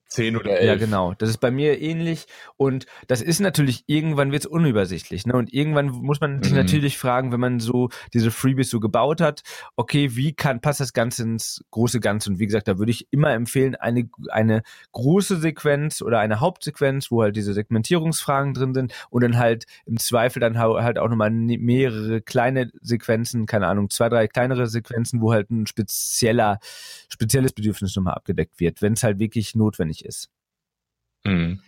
[0.10, 0.66] 10 oder 11.
[0.66, 1.14] Ja, genau.
[1.18, 2.26] Das ist bei mir ähnlich.
[2.56, 5.26] Und das ist natürlich, irgendwann wird es unübersichtlich.
[5.26, 5.34] Ne?
[5.34, 6.58] Und irgendwann muss man sich Mhm.
[6.60, 9.44] natürlich fragen, wenn man so diese Freebies so gebaut hat,
[9.76, 12.30] okay, wie kann, passt das Ganze ins große Ganze?
[12.30, 17.12] Und wie gesagt, da würde ich immer empfehlen, eine, eine große Sequenz oder eine Hauptsequenz,
[17.12, 21.32] wo halt diese Segmentierungsfragen drin sind und dann halt im Zweifel dann halt auch nochmal
[21.32, 26.60] ne- mehrere kleine Sequenzen, keine Ahnung, zwei, drei kleinere Sequenzen, wo halt ein spezieller,
[27.10, 30.30] spezielles Bedürfnis nochmal abgedeckt wird, wenn es halt wirklich notwendig ist.
[31.24, 31.62] Mhm.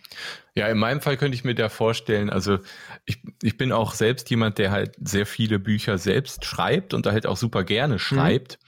[0.54, 2.58] Ja, in meinem Fall könnte ich mir da vorstellen, also
[3.04, 7.12] ich, ich bin auch selbst jemand, der halt sehr viele Bücher selbst schreibt und da
[7.12, 8.58] halt auch super gerne schreibt.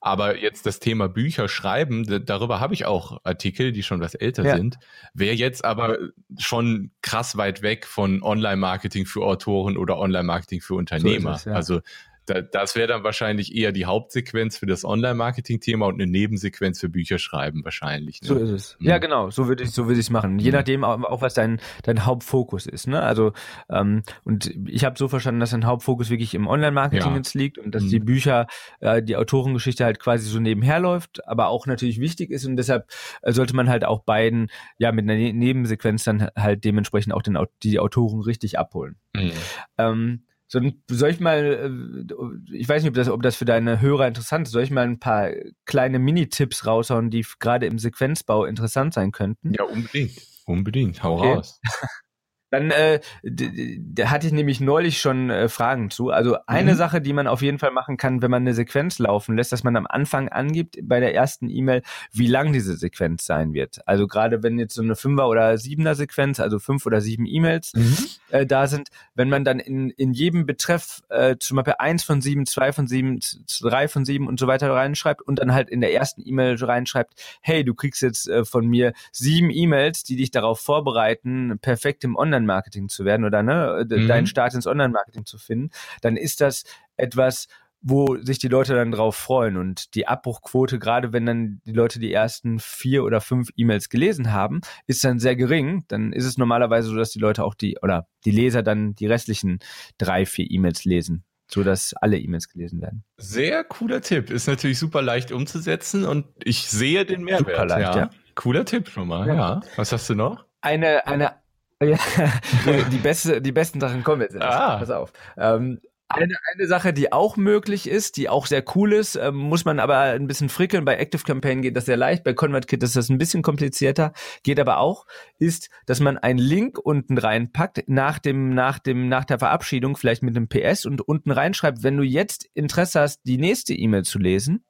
[0.00, 4.44] Aber jetzt das Thema Bücher schreiben, darüber habe ich auch Artikel, die schon was älter
[4.44, 4.56] Ja.
[4.56, 4.78] sind.
[5.14, 5.98] Wäre jetzt aber
[6.38, 11.34] schon krass weit weg von Online-Marketing für Autoren oder Online-Marketing für Unternehmer.
[11.34, 11.52] es, ja.
[11.52, 11.80] Also
[12.28, 17.64] das wäre dann wahrscheinlich eher die Hauptsequenz für das Online-Marketing-Thema und eine Nebensequenz für Bücherschreiben
[17.64, 18.22] wahrscheinlich.
[18.22, 18.28] Ne?
[18.28, 18.76] So ist es.
[18.78, 18.86] Mhm.
[18.86, 19.30] Ja, genau.
[19.30, 20.38] So würde ich, so würde ich es machen.
[20.38, 20.56] Je mhm.
[20.56, 22.86] nachdem auch, auch, was dein, dein Hauptfokus ist.
[22.86, 23.02] Ne?
[23.02, 23.32] Also
[23.70, 27.16] ähm, und ich habe so verstanden, dass dein Hauptfokus wirklich im Online-Marketing ja.
[27.16, 27.90] jetzt liegt und dass mhm.
[27.90, 28.46] die Bücher,
[28.80, 32.88] äh, die Autorengeschichte halt quasi so nebenher läuft, aber auch natürlich wichtig ist und deshalb
[33.22, 37.22] äh, sollte man halt auch beiden ja mit einer ne-, Nebensequenz dann halt dementsprechend auch
[37.22, 38.96] den, die Autoren richtig abholen.
[39.14, 39.32] Mhm.
[39.78, 43.80] Ähm, so, soll ich mal, äh, ich weiß nicht, ob das, ob das für deine
[43.80, 45.30] Hörer interessant ist, soll ich mal ein paar
[45.66, 49.52] kleine Mini-Tipps raushauen, die gerade im Sequenzbau interessant sein könnten?
[49.52, 50.22] Ja, unbedingt.
[50.46, 51.02] Unbedingt.
[51.02, 51.34] Hau okay.
[51.34, 51.60] raus.
[52.50, 56.10] Dann äh, da hatte ich nämlich neulich schon äh, Fragen zu.
[56.10, 56.76] Also eine mhm.
[56.76, 59.64] Sache, die man auf jeden Fall machen kann, wenn man eine Sequenz laufen lässt, dass
[59.64, 61.82] man am Anfang angibt bei der ersten E-Mail,
[62.12, 63.86] wie lang diese Sequenz sein wird.
[63.86, 67.72] Also gerade wenn jetzt so eine Fünfer- oder Siebener Sequenz, also fünf oder sieben E-Mails
[67.74, 67.96] mhm.
[68.30, 72.20] äh, da sind, wenn man dann in, in jedem Betreff äh, zum Beispiel eins von
[72.20, 73.20] sieben, zwei von sieben,
[73.60, 77.14] drei von sieben und so weiter reinschreibt und dann halt in der ersten E-Mail reinschreibt,
[77.40, 82.16] hey, du kriegst jetzt äh, von mir sieben E-Mails, die dich darauf vorbereiten, perfekt im
[82.16, 84.08] Online Online-Marketing zu werden oder ne, mhm.
[84.08, 85.70] deinen Start ins Online-Marketing zu finden,
[86.00, 86.64] dann ist das
[86.96, 87.48] etwas,
[87.80, 89.56] wo sich die Leute dann drauf freuen.
[89.56, 94.32] Und die Abbruchquote, gerade wenn dann die Leute die ersten vier oder fünf E-Mails gelesen
[94.32, 95.84] haben, ist dann sehr gering.
[95.88, 99.06] Dann ist es normalerweise so, dass die Leute auch die oder die Leser dann die
[99.06, 99.60] restlichen
[99.96, 103.04] drei, vier E-Mails lesen so dass alle E-Mails gelesen werden.
[103.16, 104.30] Sehr cooler Tipp.
[104.30, 107.48] Ist natürlich super leicht umzusetzen und ich sehe den Mehrwert.
[107.48, 108.00] Super leicht, ja.
[108.00, 108.10] ja.
[108.34, 109.26] Cooler Tipp schon mal.
[109.26, 109.34] Ja.
[109.34, 109.60] ja.
[109.76, 110.44] Was hast du noch?
[110.60, 111.36] Eine, eine
[111.82, 111.96] ja,
[112.92, 114.36] die, beste, die besten Sachen kommen jetzt.
[114.40, 114.78] Ah.
[114.78, 115.12] Pass auf.
[115.36, 119.66] Ähm, eine, eine Sache, die auch möglich ist, die auch sehr cool ist, ähm, muss
[119.66, 120.86] man aber ein bisschen frickeln.
[120.86, 124.58] Bei Active Campaign geht das sehr leicht, bei ConvertKit ist das ein bisschen komplizierter, geht
[124.58, 125.04] aber auch,
[125.38, 130.22] ist, dass man einen Link unten reinpackt nach dem, nach dem, nach der Verabschiedung, vielleicht
[130.22, 134.18] mit einem PS und unten reinschreibt, wenn du jetzt Interesse hast, die nächste E-Mail zu
[134.18, 134.64] lesen,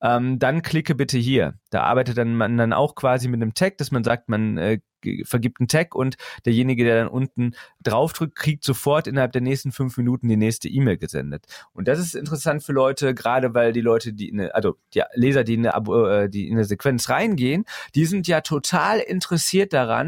[0.00, 1.54] ähm, dann klicke bitte hier.
[1.70, 4.78] Da arbeitet dann man dann auch quasi mit einem Tag, dass man sagt, man äh,
[5.24, 9.96] vergibt einen Tag und derjenige, der dann unten draufdrückt, kriegt sofort innerhalb der nächsten fünf
[9.96, 11.46] Minuten die nächste E-Mail gesendet.
[11.72, 15.02] Und das ist interessant für Leute, gerade weil die Leute, die in eine, also die
[15.14, 19.72] Leser, die in eine, äh, die in eine Sequenz reingehen, die sind ja total interessiert
[19.72, 19.99] daran,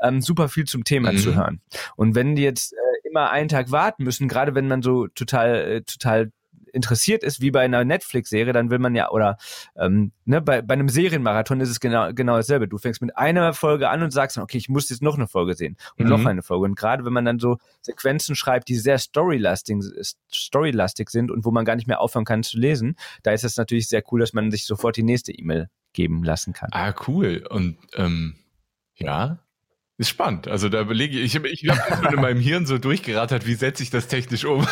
[0.00, 1.18] ähm, super viel zum Thema mhm.
[1.18, 1.60] zu hören.
[1.96, 5.54] Und wenn die jetzt äh, immer einen Tag warten müssen, gerade wenn man so total,
[5.54, 6.32] äh, total
[6.72, 9.36] interessiert ist, wie bei einer Netflix-Serie, dann will man ja, oder
[9.76, 12.68] ähm, ne, bei, bei einem Serienmarathon ist es genau, genau dasselbe.
[12.68, 15.54] Du fängst mit einer Folge an und sagst, okay, ich muss jetzt noch eine Folge
[15.54, 16.10] sehen und mhm.
[16.10, 16.64] noch eine Folge.
[16.64, 19.78] Und gerade wenn man dann so Sequenzen schreibt, die sehr storylastig,
[20.32, 23.56] storylastig sind und wo man gar nicht mehr aufhören kann zu lesen, da ist es
[23.56, 26.70] natürlich sehr cool, dass man sich sofort die nächste E-Mail geben lassen kann.
[26.72, 27.44] Ah, cool.
[27.50, 28.36] Und ähm,
[29.02, 29.38] ja,
[29.98, 30.48] ist spannend.
[30.48, 33.54] Also da überlege ich, ich habe ich hab schon in meinem Hirn so durchgerattert, wie
[33.54, 34.66] setze ich das technisch um?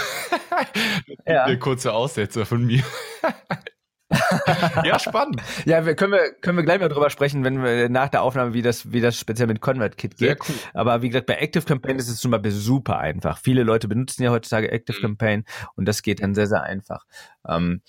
[1.27, 1.45] ja.
[1.45, 2.83] Eine kurze Aussetzer von mir.
[4.85, 5.43] ja, spannend.
[5.67, 8.55] Ja, wir können wir können wir gleich mal drüber sprechen, wenn wir nach der Aufnahme,
[8.55, 10.39] wie das wie das speziell mit ConvertKit geht.
[10.49, 10.55] Cool.
[10.73, 13.39] Aber wie gesagt, bei Active Campaign ist es zum Beispiel super einfach.
[13.39, 15.03] Viele Leute benutzen ja heutzutage Active mhm.
[15.03, 15.45] Campaign
[15.77, 17.05] und das geht dann sehr sehr einfach.
[17.49, 17.81] Ähm,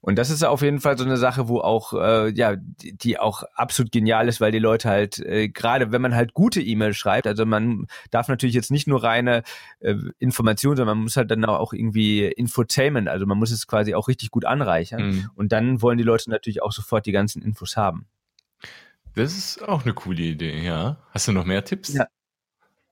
[0.00, 3.18] und das ist auf jeden Fall so eine Sache, wo auch, äh, ja, die, die
[3.18, 6.96] auch absolut genial ist, weil die Leute halt, äh, gerade wenn man halt gute E-Mails
[6.96, 9.42] schreibt, also man darf natürlich jetzt nicht nur reine
[9.80, 13.94] äh, Informationen, sondern man muss halt dann auch irgendwie Infotainment, also man muss es quasi
[13.94, 15.08] auch richtig gut anreichern.
[15.08, 15.30] Mhm.
[15.34, 18.06] Und dann wollen die Leute natürlich auch sofort die ganzen Infos haben.
[19.14, 20.98] Das ist auch eine coole Idee, ja.
[21.10, 21.94] Hast du noch mehr Tipps?
[21.94, 22.06] Ja.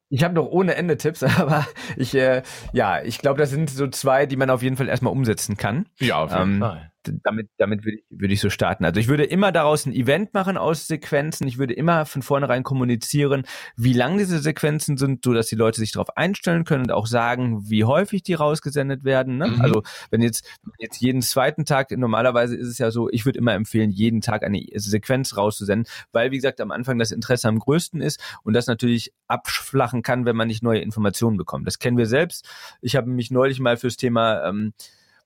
[0.09, 3.87] Ich habe noch ohne Ende Tipps, aber ich, äh, ja, ich glaube, das sind so
[3.89, 5.87] zwei, die man auf jeden Fall erstmal umsetzen kann.
[5.99, 8.85] Ja, auf jeden ähm, Fall damit, damit würde ich, würde ich so starten.
[8.85, 11.47] Also ich würde immer daraus ein Event machen aus Sequenzen.
[11.47, 13.45] Ich würde immer von vornherein kommunizieren,
[13.77, 17.07] wie lang diese Sequenzen sind, so dass die Leute sich darauf einstellen können und auch
[17.07, 19.37] sagen, wie häufig die rausgesendet werden.
[19.37, 19.49] Ne?
[19.49, 19.61] Mhm.
[19.61, 20.47] Also wenn jetzt,
[20.79, 24.45] jetzt jeden zweiten Tag, normalerweise ist es ja so, ich würde immer empfehlen, jeden Tag
[24.45, 28.67] eine Sequenz rauszusenden, weil wie gesagt am Anfang das Interesse am größten ist und das
[28.67, 31.67] natürlich abflachen kann, wenn man nicht neue Informationen bekommt.
[31.67, 32.49] Das kennen wir selbst.
[32.81, 34.73] Ich habe mich neulich mal fürs Thema ähm,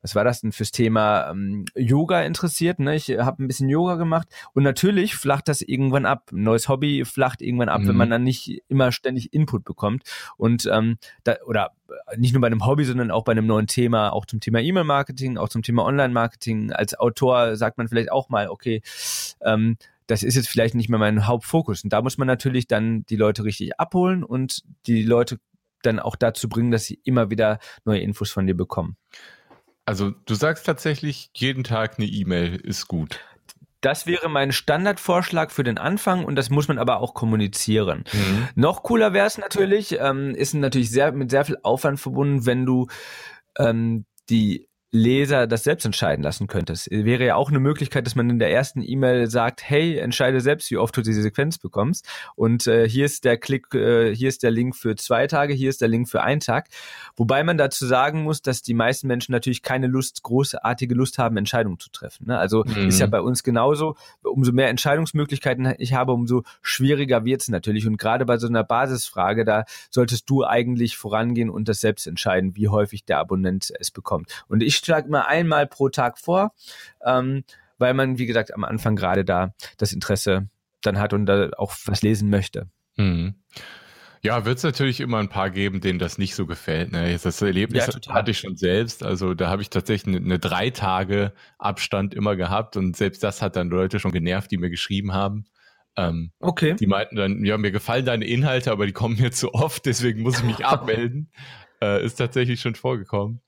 [0.02, 2.78] was war das denn fürs Thema ähm, Yoga interessiert.
[2.78, 2.96] Ne?
[2.96, 6.30] Ich habe ein bisschen Yoga gemacht und natürlich flacht das irgendwann ab.
[6.32, 7.88] Ein neues Hobby flacht irgendwann ab, mhm.
[7.88, 10.04] wenn man dann nicht immer ständig Input bekommt.
[10.36, 11.72] Und ähm, da, oder
[12.16, 15.38] nicht nur bei einem Hobby, sondern auch bei einem neuen Thema, auch zum Thema E-Mail-Marketing,
[15.38, 16.72] auch zum Thema Online-Marketing.
[16.72, 18.82] Als Autor sagt man vielleicht auch mal, okay,
[19.42, 21.84] ähm, das ist jetzt vielleicht nicht mehr mein Hauptfokus.
[21.84, 25.38] Und da muss man natürlich dann die Leute richtig abholen und die Leute
[25.82, 28.96] dann auch dazu bringen, dass sie immer wieder neue Infos von dir bekommen.
[29.86, 33.20] Also du sagst tatsächlich, jeden Tag eine E-Mail ist gut.
[33.80, 38.04] Das wäre mein Standardvorschlag für den Anfang und das muss man aber auch kommunizieren.
[38.12, 38.48] Mhm.
[38.54, 42.66] Noch cooler wäre es natürlich, ähm, ist natürlich sehr mit sehr viel Aufwand verbunden, wenn
[42.66, 42.88] du
[43.58, 46.72] ähm, die Leser das selbst entscheiden lassen könnte.
[46.72, 50.40] Es wäre ja auch eine Möglichkeit, dass man in der ersten E-Mail sagt, hey, entscheide
[50.40, 52.08] selbst, wie oft du diese Sequenz bekommst.
[52.34, 55.70] Und äh, hier ist der Klick, äh, hier ist der Link für zwei Tage, hier
[55.70, 56.68] ist der Link für einen Tag.
[57.16, 61.36] Wobei man dazu sagen muss, dass die meisten Menschen natürlich keine Lust, großartige Lust haben,
[61.36, 62.26] Entscheidungen zu treffen.
[62.26, 62.36] Ne?
[62.36, 62.88] Also mhm.
[62.88, 63.94] ist ja bei uns genauso.
[64.22, 67.86] Umso mehr Entscheidungsmöglichkeiten ich habe, umso schwieriger wird es natürlich.
[67.86, 72.56] Und gerade bei so einer Basisfrage, da solltest du eigentlich vorangehen und das selbst entscheiden,
[72.56, 74.44] wie häufig der Abonnent es bekommt.
[74.48, 76.52] Und ich schlage mal einmal pro Tag vor,
[77.04, 77.44] ähm,
[77.78, 80.48] weil man, wie gesagt, am Anfang gerade da das Interesse
[80.82, 82.68] dann hat und da auch was lesen möchte.
[82.96, 83.34] Mhm.
[84.22, 86.92] Ja, wird es natürlich immer ein paar geben, denen das nicht so gefällt.
[86.92, 87.18] Ne?
[87.22, 89.02] Das Erlebnis ja, hatte ich schon selbst.
[89.02, 93.40] Also da habe ich tatsächlich eine, eine drei Tage Abstand immer gehabt und selbst das
[93.40, 95.46] hat dann Leute schon genervt, die mir geschrieben haben.
[95.96, 96.76] Ähm, okay.
[96.78, 100.20] Die meinten dann, ja, mir gefallen deine Inhalte, aber die kommen mir zu oft, deswegen
[100.20, 101.30] muss ich mich abmelden.
[101.82, 103.40] Äh, ist tatsächlich schon vorgekommen.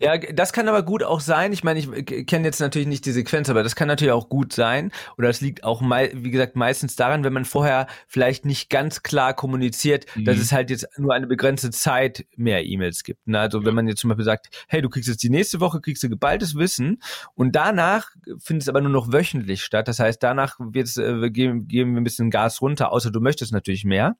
[0.00, 1.52] Ja, das kann aber gut auch sein.
[1.52, 4.52] Ich meine, ich kenne jetzt natürlich nicht die Sequenz, aber das kann natürlich auch gut
[4.52, 4.90] sein.
[5.16, 9.34] Oder es liegt auch, wie gesagt, meistens daran, wenn man vorher vielleicht nicht ganz klar
[9.34, 10.24] kommuniziert, mhm.
[10.24, 13.28] dass es halt jetzt nur eine begrenzte Zeit mehr E-Mails gibt.
[13.28, 13.38] Ne?
[13.38, 16.02] Also wenn man jetzt zum Beispiel sagt, hey, du kriegst jetzt die nächste Woche, kriegst
[16.02, 17.00] du geballtes Wissen
[17.34, 18.08] und danach
[18.40, 19.86] findet es aber nur noch wöchentlich statt.
[19.86, 23.52] Das heißt, danach wird's, äh, geben, geben wir ein bisschen Gas runter, außer du möchtest
[23.52, 24.16] natürlich mehr.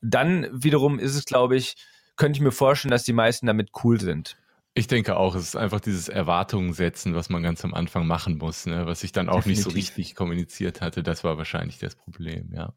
[0.00, 1.76] Dann wiederum ist es, glaube ich,
[2.16, 4.36] könnte ich mir vorstellen, dass die meisten damit cool sind.
[4.74, 8.38] Ich denke auch, es ist einfach dieses Erwartungen setzen, was man ganz am Anfang machen
[8.38, 8.86] muss, ne?
[8.86, 9.66] was ich dann auch Definitiv.
[9.66, 11.04] nicht so richtig kommuniziert hatte.
[11.04, 12.72] Das war wahrscheinlich das Problem, ja.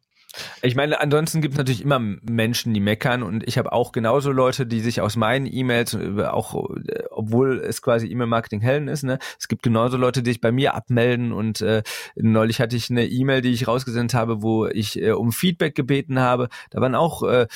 [0.62, 4.32] Ich meine, ansonsten gibt es natürlich immer Menschen, die meckern und ich habe auch genauso
[4.32, 9.04] Leute, die sich aus meinen E-Mails, äh, auch äh, obwohl es quasi E-Mail-Marketing hellen ist,
[9.04, 11.84] ne, es gibt genauso Leute, die sich bei mir abmelden und äh,
[12.16, 16.20] neulich hatte ich eine E-Mail, die ich rausgesendet habe, wo ich äh, um Feedback gebeten
[16.20, 16.50] habe.
[16.70, 17.48] Da waren auch äh,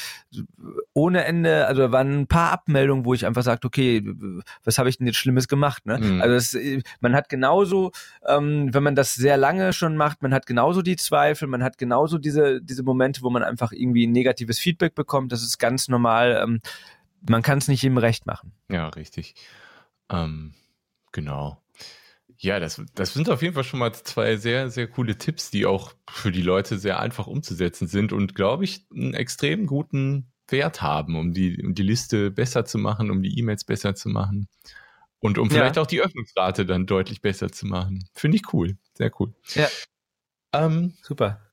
[0.94, 4.04] ohne Ende, also da waren ein paar Abmeldungen, wo ich einfach sagte, okay,
[4.64, 5.86] was habe ich denn jetzt Schlimmes gemacht?
[5.86, 6.00] Ne?
[6.00, 6.22] Mhm.
[6.22, 6.58] Also das,
[7.00, 7.92] man hat genauso,
[8.28, 11.78] ähm, wenn man das sehr lange schon macht, man hat genauso die Zweifel, man hat
[11.78, 15.32] genauso diese diese Momente, wo man einfach irgendwie negatives Feedback bekommt.
[15.32, 16.40] Das ist ganz normal.
[16.42, 16.62] Ähm,
[17.30, 18.54] man kann es nicht jedem recht machen.
[18.70, 19.36] Ja, richtig.
[20.10, 20.54] Ähm,
[21.12, 21.62] genau.
[22.38, 25.68] Ja, das, das sind auf jeden Fall schon mal zwei sehr, sehr coole Tipps, die
[25.68, 30.82] auch für die Leute sehr einfach umzusetzen sind und, glaube ich, einen extrem guten Wert
[30.82, 34.48] haben, um die, um die Liste besser zu machen, um die E-Mails besser zu machen
[35.20, 35.82] und um vielleicht ja.
[35.84, 38.10] auch die Öffnungsrate dann deutlich besser zu machen.
[38.14, 38.78] Finde ich cool.
[38.96, 39.34] Sehr cool.
[39.54, 39.68] Ja.
[40.54, 41.51] Ähm, Super.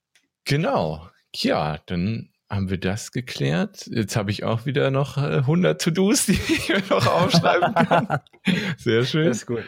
[0.49, 1.09] Genau.
[1.35, 3.87] Ja, dann haben wir das geklärt.
[3.93, 8.21] Jetzt habe ich auch wieder noch 100 äh, To-Dos, die ich mir noch aufschreiben kann.
[8.79, 9.27] Sehr schön.
[9.27, 9.65] Das ist gut.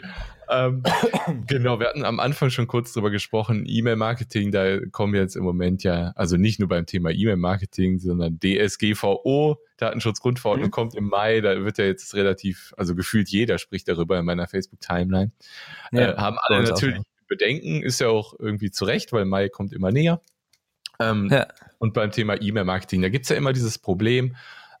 [0.49, 0.83] Ähm,
[1.47, 5.83] genau, wir hatten am Anfang schon kurz drüber gesprochen, E-Mail-Marketing, da kommen jetzt im Moment
[5.83, 10.71] ja, also nicht nur beim Thema E-Mail-Marketing, sondern DSGVO, Datenschutzgrundverordnung mhm.
[10.71, 14.47] kommt im Mai, da wird ja jetzt relativ, also gefühlt jeder spricht darüber in meiner
[14.47, 15.31] Facebook-Timeline.
[15.93, 17.27] Ja, äh, haben alle natürlich auch, ja.
[17.29, 20.19] Bedenken, ist ja auch irgendwie zu Recht, weil Mai kommt immer näher.
[21.01, 21.47] Ähm, ja.
[21.79, 24.35] Und beim Thema E-Mail-Marketing, da gibt es ja immer dieses Problem,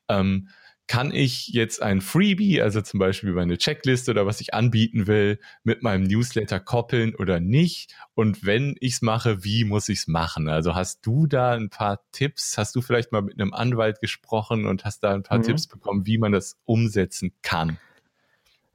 [0.07, 0.49] ähm,
[0.91, 5.39] kann ich jetzt ein Freebie, also zum Beispiel meine Checkliste oder was ich anbieten will,
[5.63, 7.95] mit meinem Newsletter koppeln oder nicht?
[8.13, 10.49] Und wenn ich es mache, wie muss ich es machen?
[10.49, 12.57] Also hast du da ein paar Tipps?
[12.57, 15.43] Hast du vielleicht mal mit einem Anwalt gesprochen und hast da ein paar mhm.
[15.43, 17.77] Tipps bekommen, wie man das umsetzen kann?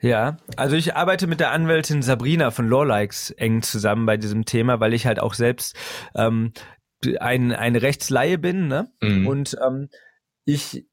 [0.00, 4.78] Ja, also ich arbeite mit der Anwältin Sabrina von Lawlikes eng zusammen bei diesem Thema,
[4.78, 5.74] weil ich halt auch selbst
[6.14, 6.52] ähm,
[7.18, 8.90] ein, eine Rechtsleihe bin, ne?
[9.00, 9.26] Mhm.
[9.26, 9.88] Und ähm,
[10.44, 10.87] ich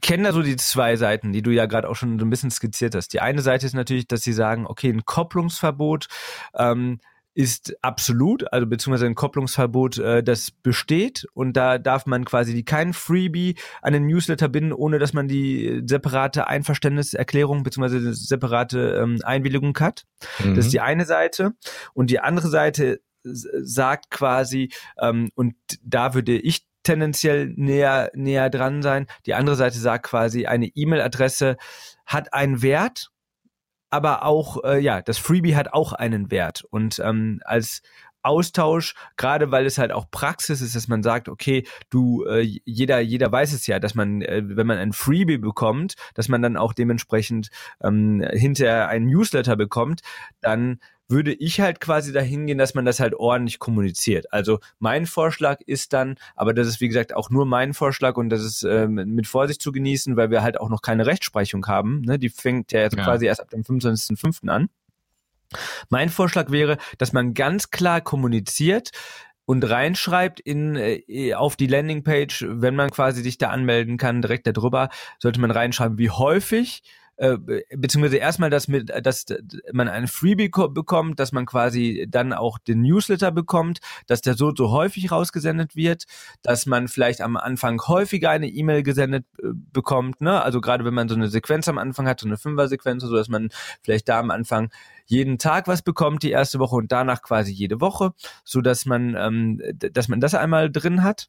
[0.00, 2.50] kenne da so die zwei Seiten, die du ja gerade auch schon so ein bisschen
[2.50, 3.12] skizziert hast.
[3.12, 6.08] Die eine Seite ist natürlich, dass sie sagen, okay, ein Kopplungsverbot
[6.54, 6.98] ähm,
[7.34, 12.64] ist absolut, also beziehungsweise ein Kopplungsverbot, äh, das besteht und da darf man quasi die
[12.64, 19.18] kein Freebie an den Newsletter binden, ohne dass man die separate Einverständniserklärung beziehungsweise separate ähm,
[19.22, 20.04] Einwilligung hat.
[20.44, 20.56] Mhm.
[20.56, 20.72] Das ist mhm.
[20.72, 21.52] die eine Seite
[21.94, 28.82] und die andere Seite sagt quasi, ähm, und da würde ich tendenziell näher, näher dran
[28.82, 29.06] sein.
[29.26, 31.56] Die andere Seite sagt quasi, eine E-Mail-Adresse
[32.06, 33.10] hat einen Wert,
[33.90, 36.64] aber auch, äh, ja, das Freebie hat auch einen Wert.
[36.70, 37.82] Und ähm, als
[38.22, 43.00] Austausch, gerade weil es halt auch Praxis ist, dass man sagt, okay, du, äh, jeder,
[43.00, 46.56] jeder weiß es ja, dass man, äh, wenn man ein Freebie bekommt, dass man dann
[46.56, 47.50] auch dementsprechend
[47.82, 50.02] ähm, hinterher einen Newsletter bekommt,
[50.40, 50.78] dann
[51.12, 54.32] würde ich halt quasi dahin gehen, dass man das halt ordentlich kommuniziert.
[54.32, 58.30] Also mein Vorschlag ist dann, aber das ist wie gesagt auch nur mein Vorschlag und
[58.30, 62.00] das ist ähm, mit Vorsicht zu genießen, weil wir halt auch noch keine Rechtsprechung haben.
[62.00, 62.18] Ne?
[62.18, 63.04] Die fängt ja jetzt ja.
[63.04, 64.48] quasi erst ab dem 25.05.
[64.48, 64.68] an.
[65.90, 68.90] Mein Vorschlag wäre, dass man ganz klar kommuniziert,
[69.44, 74.46] und reinschreibt in äh, auf die Landingpage, wenn man quasi sich da anmelden kann, direkt
[74.46, 76.82] darüber, sollte man reinschreiben, wie häufig
[77.16, 77.36] äh,
[77.76, 79.26] beziehungsweise erstmal, dass, mit, dass
[79.72, 84.52] man ein Freebie bekommt, dass man quasi dann auch den Newsletter bekommt, dass der so
[84.54, 86.04] so häufig rausgesendet wird,
[86.42, 90.42] dass man vielleicht am Anfang häufiger eine E-Mail gesendet äh, bekommt, ne?
[90.42, 93.28] Also gerade wenn man so eine Sequenz am Anfang hat, so eine Fünfer-Sequenz, so dass
[93.28, 93.50] man
[93.82, 94.70] vielleicht da am Anfang
[95.06, 98.12] jeden Tag was bekommt, die erste Woche und danach quasi jede Woche,
[98.44, 101.28] so dass man, ähm, dass man das einmal drin hat.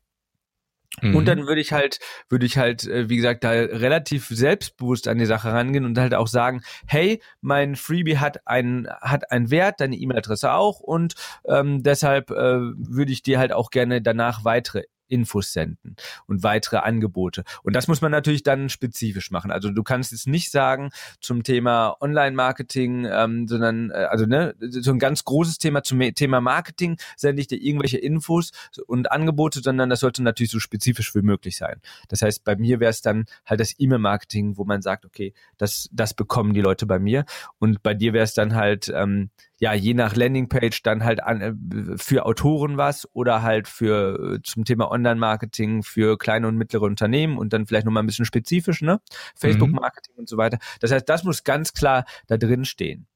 [1.02, 1.16] Mhm.
[1.16, 5.18] Und dann würde ich halt, würde ich halt, äh, wie gesagt, da relativ selbstbewusst an
[5.18, 9.80] die Sache rangehen und halt auch sagen, hey, mein Freebie hat einen, hat einen Wert,
[9.80, 11.16] deine E-Mail-Adresse auch und
[11.48, 15.96] ähm, deshalb äh, würde ich dir halt auch gerne danach weitere Infos senden
[16.28, 17.44] und weitere Angebote.
[17.64, 19.52] Und das muss man natürlich dann spezifisch machen.
[19.52, 20.90] Also du kannst jetzt nicht sagen
[21.20, 26.42] zum Thema Online-Marketing, ähm, sondern äh, also ne, so ein ganz großes Thema zum Thema
[26.42, 28.52] Marketing sende ich dir irgendwelche Infos
[28.88, 31.82] und Angebote, sondern das sollte natürlich so spezifisch wie möglich sein.
[32.08, 35.90] Das heißt, bei mir wäre es dann halt das E-Mail-Marketing, wo man sagt, okay, das,
[35.92, 37.26] das bekommen die Leute bei mir.
[37.60, 41.42] Und bei dir wäre es dann halt ähm, ja, je nach Landingpage dann halt an,
[41.42, 46.84] äh, für Autoren was oder halt für äh, zum Thema Online-Marketing für kleine und mittlere
[46.84, 49.00] Unternehmen und dann vielleicht nochmal ein bisschen spezifisch, ne?
[49.36, 50.20] Facebook-Marketing mhm.
[50.20, 50.58] und so weiter.
[50.80, 53.08] Das heißt, das muss ganz klar da drin stehen.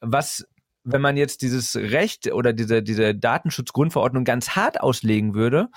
[0.00, 0.44] Was
[0.88, 5.68] wenn man jetzt dieses Recht oder diese, diese Datenschutzgrundverordnung ganz hart auslegen würde,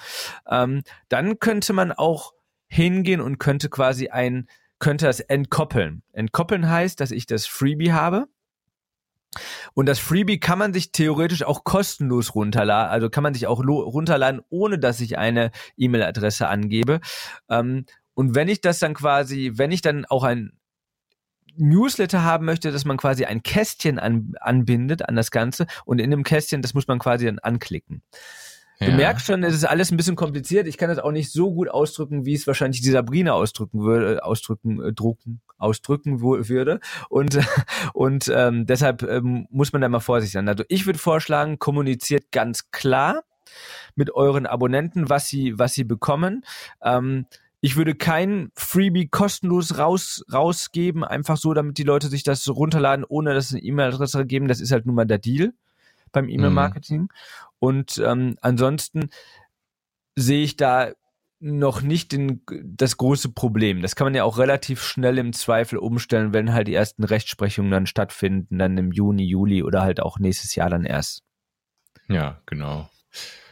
[0.47, 2.33] ähm, dann könnte man auch
[2.67, 6.03] hingehen und könnte quasi ein, könnte das entkoppeln.
[6.13, 8.27] Entkoppeln heißt, dass ich das Freebie habe
[9.73, 13.59] und das Freebie kann man sich theoretisch auch kostenlos runterladen, also kann man sich auch
[13.59, 16.99] runterladen, ohne dass ich eine E-Mail-Adresse angebe.
[17.49, 20.53] Ähm, und wenn ich das dann quasi, wenn ich dann auch ein
[21.55, 26.11] Newsletter haben möchte, dass man quasi ein Kästchen an, anbindet an das Ganze und in
[26.11, 28.01] dem Kästchen, das muss man quasi dann anklicken.
[28.79, 28.95] Du ja.
[28.95, 30.65] merkst schon, es ist alles ein bisschen kompliziert.
[30.65, 34.23] Ich kann das auch nicht so gut ausdrücken, wie es wahrscheinlich die Sabrina ausdrücken würde,
[34.23, 36.79] ausdrücken, äh, drucken, ausdrücken würde.
[37.09, 37.37] Und,
[37.93, 40.47] und ähm, deshalb ähm, muss man da mal vorsichtig sein.
[40.47, 43.23] Also ich würde vorschlagen, kommuniziert ganz klar
[43.95, 46.45] mit euren Abonnenten, was sie, was sie bekommen.
[46.81, 47.25] Ähm,
[47.59, 53.03] ich würde kein Freebie kostenlos raus, rausgeben, einfach so, damit die Leute sich das runterladen,
[53.03, 54.47] ohne dass sie eine E-Mail-Adresse geben.
[54.47, 55.51] Das ist halt nun mal der Deal
[56.11, 56.29] beim.
[56.29, 57.01] E-Mail-Marketing.
[57.01, 57.09] Mhm.
[57.59, 59.09] Und ähm, ansonsten
[60.15, 60.91] sehe ich da
[61.41, 63.81] noch nicht den, das große Problem.
[63.81, 67.71] Das kann man ja auch relativ schnell im Zweifel umstellen, wenn halt die ersten Rechtsprechungen
[67.71, 71.23] dann stattfinden, dann im Juni, Juli oder halt auch nächstes Jahr dann erst.
[72.07, 72.89] Ja, genau.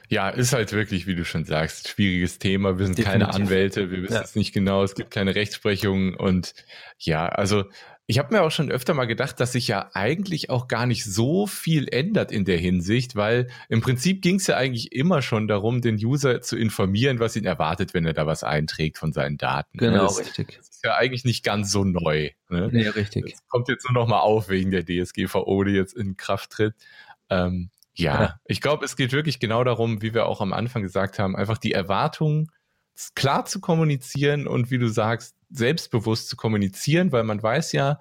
[0.10, 2.80] Ja, ist halt wirklich, wie du schon sagst, schwieriges Thema.
[2.80, 3.28] Wir sind Definitiv.
[3.28, 4.22] keine Anwälte, wir wissen ja.
[4.22, 6.54] es nicht genau, es gibt keine Rechtsprechung und
[6.98, 7.66] ja, also
[8.10, 11.04] ich habe mir auch schon öfter mal gedacht, dass sich ja eigentlich auch gar nicht
[11.04, 15.50] so viel ändert in der Hinsicht, weil im Prinzip ging es ja eigentlich immer schon
[15.50, 19.38] darum, den User zu informieren, was ihn erwartet, wenn er da was einträgt von seinen
[19.38, 19.78] Daten.
[19.78, 20.56] Genau, das, richtig.
[20.56, 22.30] Das ist ja eigentlich nicht ganz so neu.
[22.48, 22.70] Ne?
[22.72, 23.32] Nee, richtig.
[23.32, 26.76] Das kommt jetzt nur noch mal auf wegen der DSGVO, die jetzt in Kraft tritt.
[27.30, 30.84] Ähm, ja, ja, ich glaube, es geht wirklich genau darum, wie wir auch am Anfang
[30.84, 32.52] gesagt haben, einfach die Erwartungen
[33.16, 38.00] klar zu kommunizieren und wie du sagst, selbstbewusst zu kommunizieren, weil man weiß ja,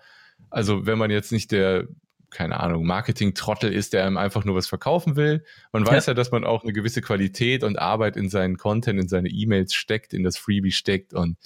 [0.50, 1.86] also wenn man jetzt nicht der,
[2.30, 6.10] keine Ahnung, Marketing-Trottel ist, der einem einfach nur was verkaufen will, man weiß ja.
[6.10, 9.74] ja, dass man auch eine gewisse Qualität und Arbeit in seinen Content, in seine E-Mails
[9.74, 11.36] steckt, in das Freebie steckt und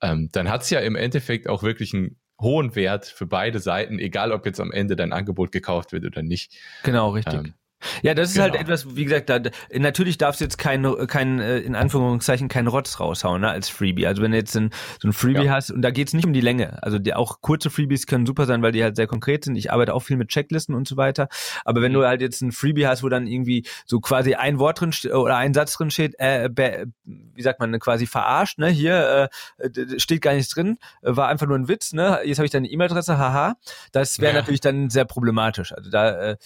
[0.00, 4.32] ähm, dann hat's ja im Endeffekt auch wirklich einen hohen Wert für beide Seiten, egal
[4.32, 6.54] ob jetzt am Ende dein Angebot gekauft wird oder nicht.
[6.82, 7.34] Genau, richtig.
[7.34, 7.54] Ähm,
[8.02, 8.66] ja, das ist halt genau.
[8.66, 9.40] halt etwas, wie gesagt, da,
[9.72, 14.06] natürlich darfst du jetzt kein, kein, äh, in Anführungszeichen, kein Rotz raushauen, ne, als Freebie.
[14.06, 14.70] Also wenn du jetzt ein,
[15.00, 15.52] so ein Freebie ja.
[15.52, 16.82] hast, und da geht's nicht um die Länge.
[16.82, 19.56] Also die, auch kurze Freebies können super sein, weil die halt sehr konkret sind.
[19.56, 21.28] Ich arbeite auch viel mit Checklisten und so weiter.
[21.64, 21.96] Aber wenn mhm.
[21.96, 25.36] du halt jetzt ein Freebie hast, wo dann irgendwie so quasi ein Wort drin oder
[25.36, 26.48] ein Satz drin steht, äh,
[27.04, 31.58] wie sagt man, quasi verarscht, ne, hier äh, steht gar nichts drin, war einfach nur
[31.58, 33.56] ein Witz, ne, jetzt habe ich deine E-Mail-Adresse, haha,
[33.92, 34.40] das wäre ja.
[34.40, 35.72] natürlich dann sehr problematisch.
[35.72, 36.36] Also da äh,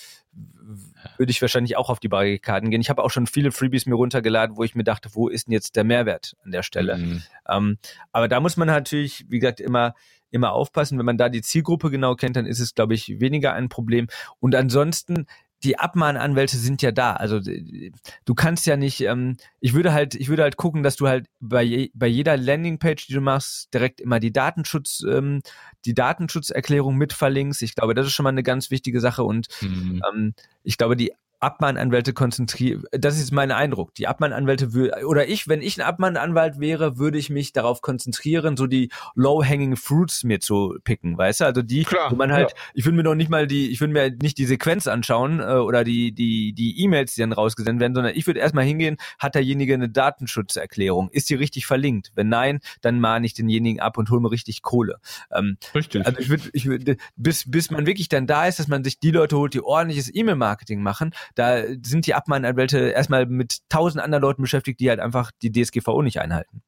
[1.17, 2.81] würde ich wahrscheinlich auch auf die Barrikaden gehen.
[2.81, 5.53] Ich habe auch schon viele Freebies mir runtergeladen, wo ich mir dachte, wo ist denn
[5.53, 6.99] jetzt der Mehrwert an der Stelle?
[6.99, 7.23] Mhm.
[7.49, 7.79] Ähm,
[8.13, 9.95] aber da muss man natürlich, wie gesagt, immer
[10.31, 10.99] immer aufpassen.
[10.99, 14.07] Wenn man da die Zielgruppe genau kennt, dann ist es, glaube ich, weniger ein Problem.
[14.39, 15.27] Und ansonsten
[15.63, 17.15] die Abmahnanwälte sind ja da.
[17.15, 21.07] Also du kannst ja nicht, ähm, ich würde halt, ich würde halt gucken, dass du
[21.07, 25.43] halt bei, je, bei jeder Landingpage, die du machst, direkt immer die Datenschutz, ähm,
[25.85, 27.63] die Datenschutzerklärung mit verlinkst.
[27.63, 30.03] Ich glaube, das ist schon mal eine ganz wichtige Sache und mhm.
[30.13, 33.95] ähm, ich glaube, die Abmahnanwälte konzentrieren, das ist mein Eindruck.
[33.95, 34.69] Die Abmahnanwälte
[35.07, 39.77] oder ich, wenn ich ein Abmahnanwalt wäre, würde ich mich darauf konzentrieren, so die low-hanging
[39.77, 41.45] fruits mir zu picken, weißt du?
[41.47, 42.57] Also die, Klar, wo man halt, ja.
[42.75, 45.55] ich würde mir noch nicht mal die, ich würde mir nicht die Sequenz anschauen äh,
[45.55, 49.35] oder die die die E-Mails, die dann rausgesendet werden, sondern ich würde erstmal hingehen, hat
[49.35, 51.09] derjenige eine Datenschutzerklärung?
[51.11, 52.13] Ist die richtig verlinkt?
[52.15, 54.99] Wenn nein, dann mahne ich denjenigen ab und hole mir richtig Kohle.
[55.33, 56.05] Ähm, richtig.
[56.05, 58.99] Also ich würde, ich würde, bis bis man wirklich dann da ist, dass man sich
[58.99, 64.23] die Leute holt, die ordentliches E-Mail-Marketing machen, da sind die Abmahnanwälte erstmal mit tausend anderen
[64.23, 66.63] Leuten beschäftigt, die halt einfach die DSGVO nicht einhalten.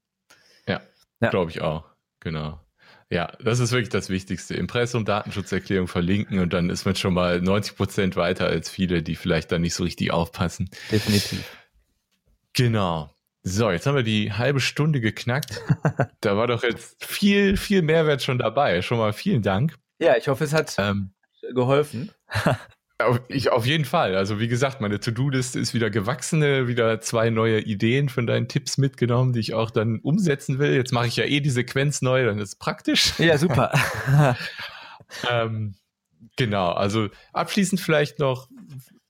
[0.67, 0.81] Ja,
[1.21, 1.31] ja.
[1.31, 1.85] glaube ich auch.
[2.21, 2.61] Genau.
[3.11, 4.55] Ja, das ist wirklich das Wichtigste.
[4.55, 9.17] Impressum, Datenschutzerklärung verlinken und dann ist man schon mal 90 Prozent weiter als viele, die
[9.17, 10.71] vielleicht da nicht so richtig aufpassen.
[10.91, 11.45] Definitiv.
[12.55, 13.11] Genau.
[13.43, 15.61] So, jetzt haben wir die halbe Stunde geknackt.
[16.21, 18.81] da war doch jetzt viel, viel Mehrwert schon dabei.
[18.83, 19.75] Schon mal vielen Dank.
[19.99, 21.13] Ja, ich hoffe, es hat ähm,
[21.55, 22.13] geholfen.
[23.29, 24.17] Ich auf jeden Fall.
[24.17, 28.79] Also wie gesagt, meine To-Do-Liste ist wieder gewachsene, wieder zwei neue Ideen von deinen Tipps
[28.79, 30.75] mitgenommen, die ich auch dann umsetzen will.
[30.75, 33.19] Jetzt mache ich ja eh die Sequenz neu, dann ist es praktisch.
[33.19, 33.73] Ja, super.
[35.31, 35.75] ähm,
[36.37, 38.49] genau, also abschließend vielleicht noch,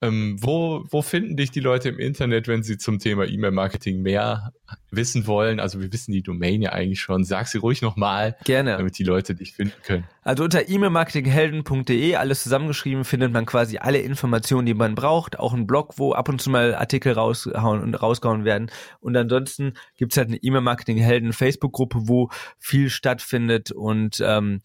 [0.03, 4.51] ähm, wo, wo finden dich die Leute im Internet, wenn sie zum Thema E-Mail-Marketing mehr
[4.91, 5.61] wissen wollen?
[5.61, 7.23] Also wir wissen die Domain ja eigentlich schon.
[7.23, 8.35] Sag sie ruhig nochmal.
[8.43, 8.75] Gerne.
[8.77, 10.03] Damit die Leute dich finden können.
[10.21, 15.39] Also unter e-mailmarketinghelden.de, alles zusammengeschrieben, findet man quasi alle Informationen, die man braucht.
[15.39, 18.69] Auch ein Blog, wo ab und zu mal Artikel raushauen und rausgehauen werden.
[18.99, 22.29] Und ansonsten gibt's halt eine E-Mail-Marketing-Helden Facebook-Gruppe, wo
[22.59, 24.61] viel stattfindet und ähm,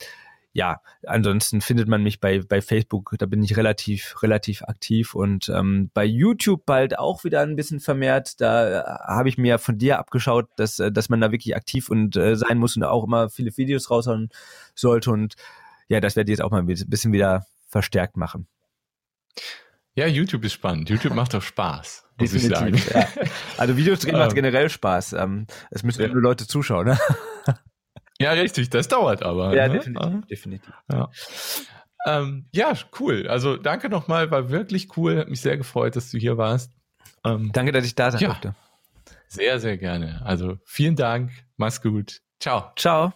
[0.52, 5.48] ja, ansonsten findet man mich bei, bei Facebook, da bin ich relativ, relativ aktiv und
[5.50, 8.40] ähm, bei YouTube bald auch wieder ein bisschen vermehrt.
[8.40, 11.90] Da äh, habe ich mir von dir abgeschaut, dass, äh, dass man da wirklich aktiv
[11.90, 14.30] und äh, sein muss und auch immer viele Videos raushauen
[14.74, 15.10] sollte.
[15.10, 15.34] Und
[15.88, 18.48] ja, das werde ich jetzt auch mal ein bisschen wieder verstärkt machen.
[19.94, 20.88] Ja, YouTube ist spannend.
[20.90, 23.06] YouTube macht auch Spaß, muss Definitiv, ich sagen.
[23.16, 23.22] Ja.
[23.58, 24.36] Also Videos drehen macht ähm.
[24.36, 25.14] generell Spaß.
[25.14, 26.08] Ähm, es müssen ja.
[26.08, 26.86] nur Leute zuschauen.
[26.86, 26.98] Ne?
[28.20, 29.54] Ja, richtig, das dauert aber.
[29.54, 29.74] Ja, ne?
[29.74, 30.74] definitiv, definitiv.
[30.90, 31.08] Ja.
[32.04, 33.28] Ähm, ja, cool.
[33.28, 35.18] Also danke nochmal, war wirklich cool.
[35.18, 36.72] Hat mich sehr gefreut, dass du hier warst.
[37.24, 38.54] Ähm, danke, dass ich da sein ja, durfte.
[39.28, 40.20] Sehr, sehr gerne.
[40.24, 41.30] Also vielen Dank.
[41.56, 42.20] Mach's gut.
[42.40, 42.72] Ciao.
[42.76, 43.12] Ciao.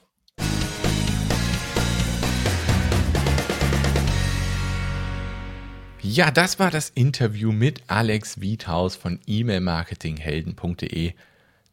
[6.01, 11.15] Ja, das war das Interview mit Alex Wiethaus von e-mailmarketinghelden.de.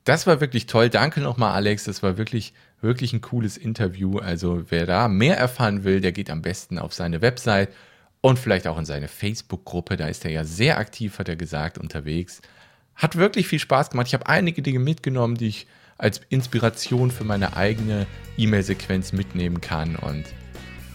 [0.04, 0.90] Das war wirklich toll.
[0.90, 1.84] Danke nochmal, Alex.
[1.84, 4.20] Das war wirklich Wirklich ein cooles Interview.
[4.20, 7.70] Also wer da mehr erfahren will, der geht am besten auf seine Website
[8.22, 9.98] und vielleicht auch in seine Facebook-Gruppe.
[9.98, 12.42] Da ist er ja sehr aktiv, hat er gesagt, unterwegs.
[12.96, 14.08] Hat wirklich viel Spaß gemacht.
[14.08, 15.68] Ich habe einige Dinge mitgenommen, die ich
[15.98, 18.08] als Inspiration für meine eigene
[18.38, 19.96] E-Mail-Sequenz mitnehmen kann.
[19.98, 20.26] Und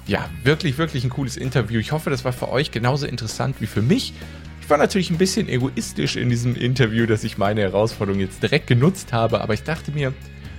[0.07, 1.79] ja, wirklich, wirklich ein cooles Interview.
[1.81, 4.15] Ich hoffe, das war für euch genauso interessant wie für mich.
[4.63, 8.67] Ich war natürlich ein bisschen egoistisch in diesem Interview, dass ich meine Herausforderung jetzt direkt
[8.67, 10.15] genutzt habe, aber ich dachte mir,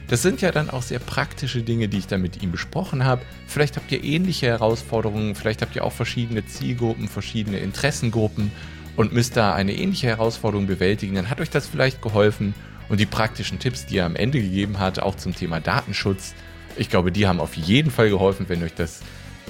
[0.08, 3.22] das sind ja dann auch sehr praktische Dinge, die ich da mit ihm besprochen habe.
[3.48, 8.52] Vielleicht habt ihr ähnliche Herausforderungen, vielleicht habt ihr auch verschiedene Zielgruppen, verschiedene Interessengruppen
[8.96, 11.16] und müsst da eine ähnliche Herausforderung bewältigen.
[11.16, 12.54] Dann hat euch das vielleicht geholfen
[12.90, 16.36] und die praktischen Tipps, die er am Ende gegeben hat, auch zum Thema Datenschutz,
[16.78, 19.02] ich glaube, die haben auf jeden Fall geholfen, wenn euch das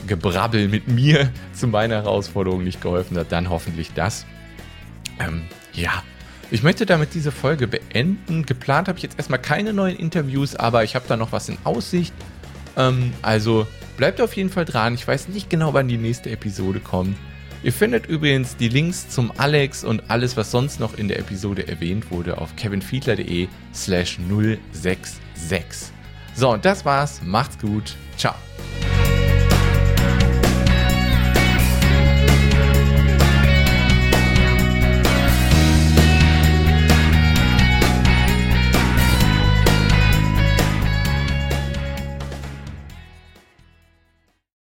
[0.07, 4.25] Gebrabbel mit mir zu meiner Herausforderung nicht geholfen hat, dann hoffentlich das.
[5.19, 5.43] Ähm,
[5.73, 6.03] ja,
[6.51, 8.45] ich möchte damit diese Folge beenden.
[8.45, 11.57] Geplant habe ich jetzt erstmal keine neuen Interviews, aber ich habe da noch was in
[11.63, 12.13] Aussicht.
[12.77, 13.67] Ähm, also
[13.97, 14.93] bleibt auf jeden Fall dran.
[14.93, 17.17] Ich weiß nicht genau, wann die nächste Episode kommt.
[17.63, 21.67] Ihr findet übrigens die Links zum Alex und alles, was sonst noch in der Episode
[21.67, 25.91] erwähnt wurde, auf kevinfiedler.de slash 066.
[26.35, 27.21] So, und das war's.
[27.23, 27.95] Macht's gut.
[28.17, 28.35] Ciao.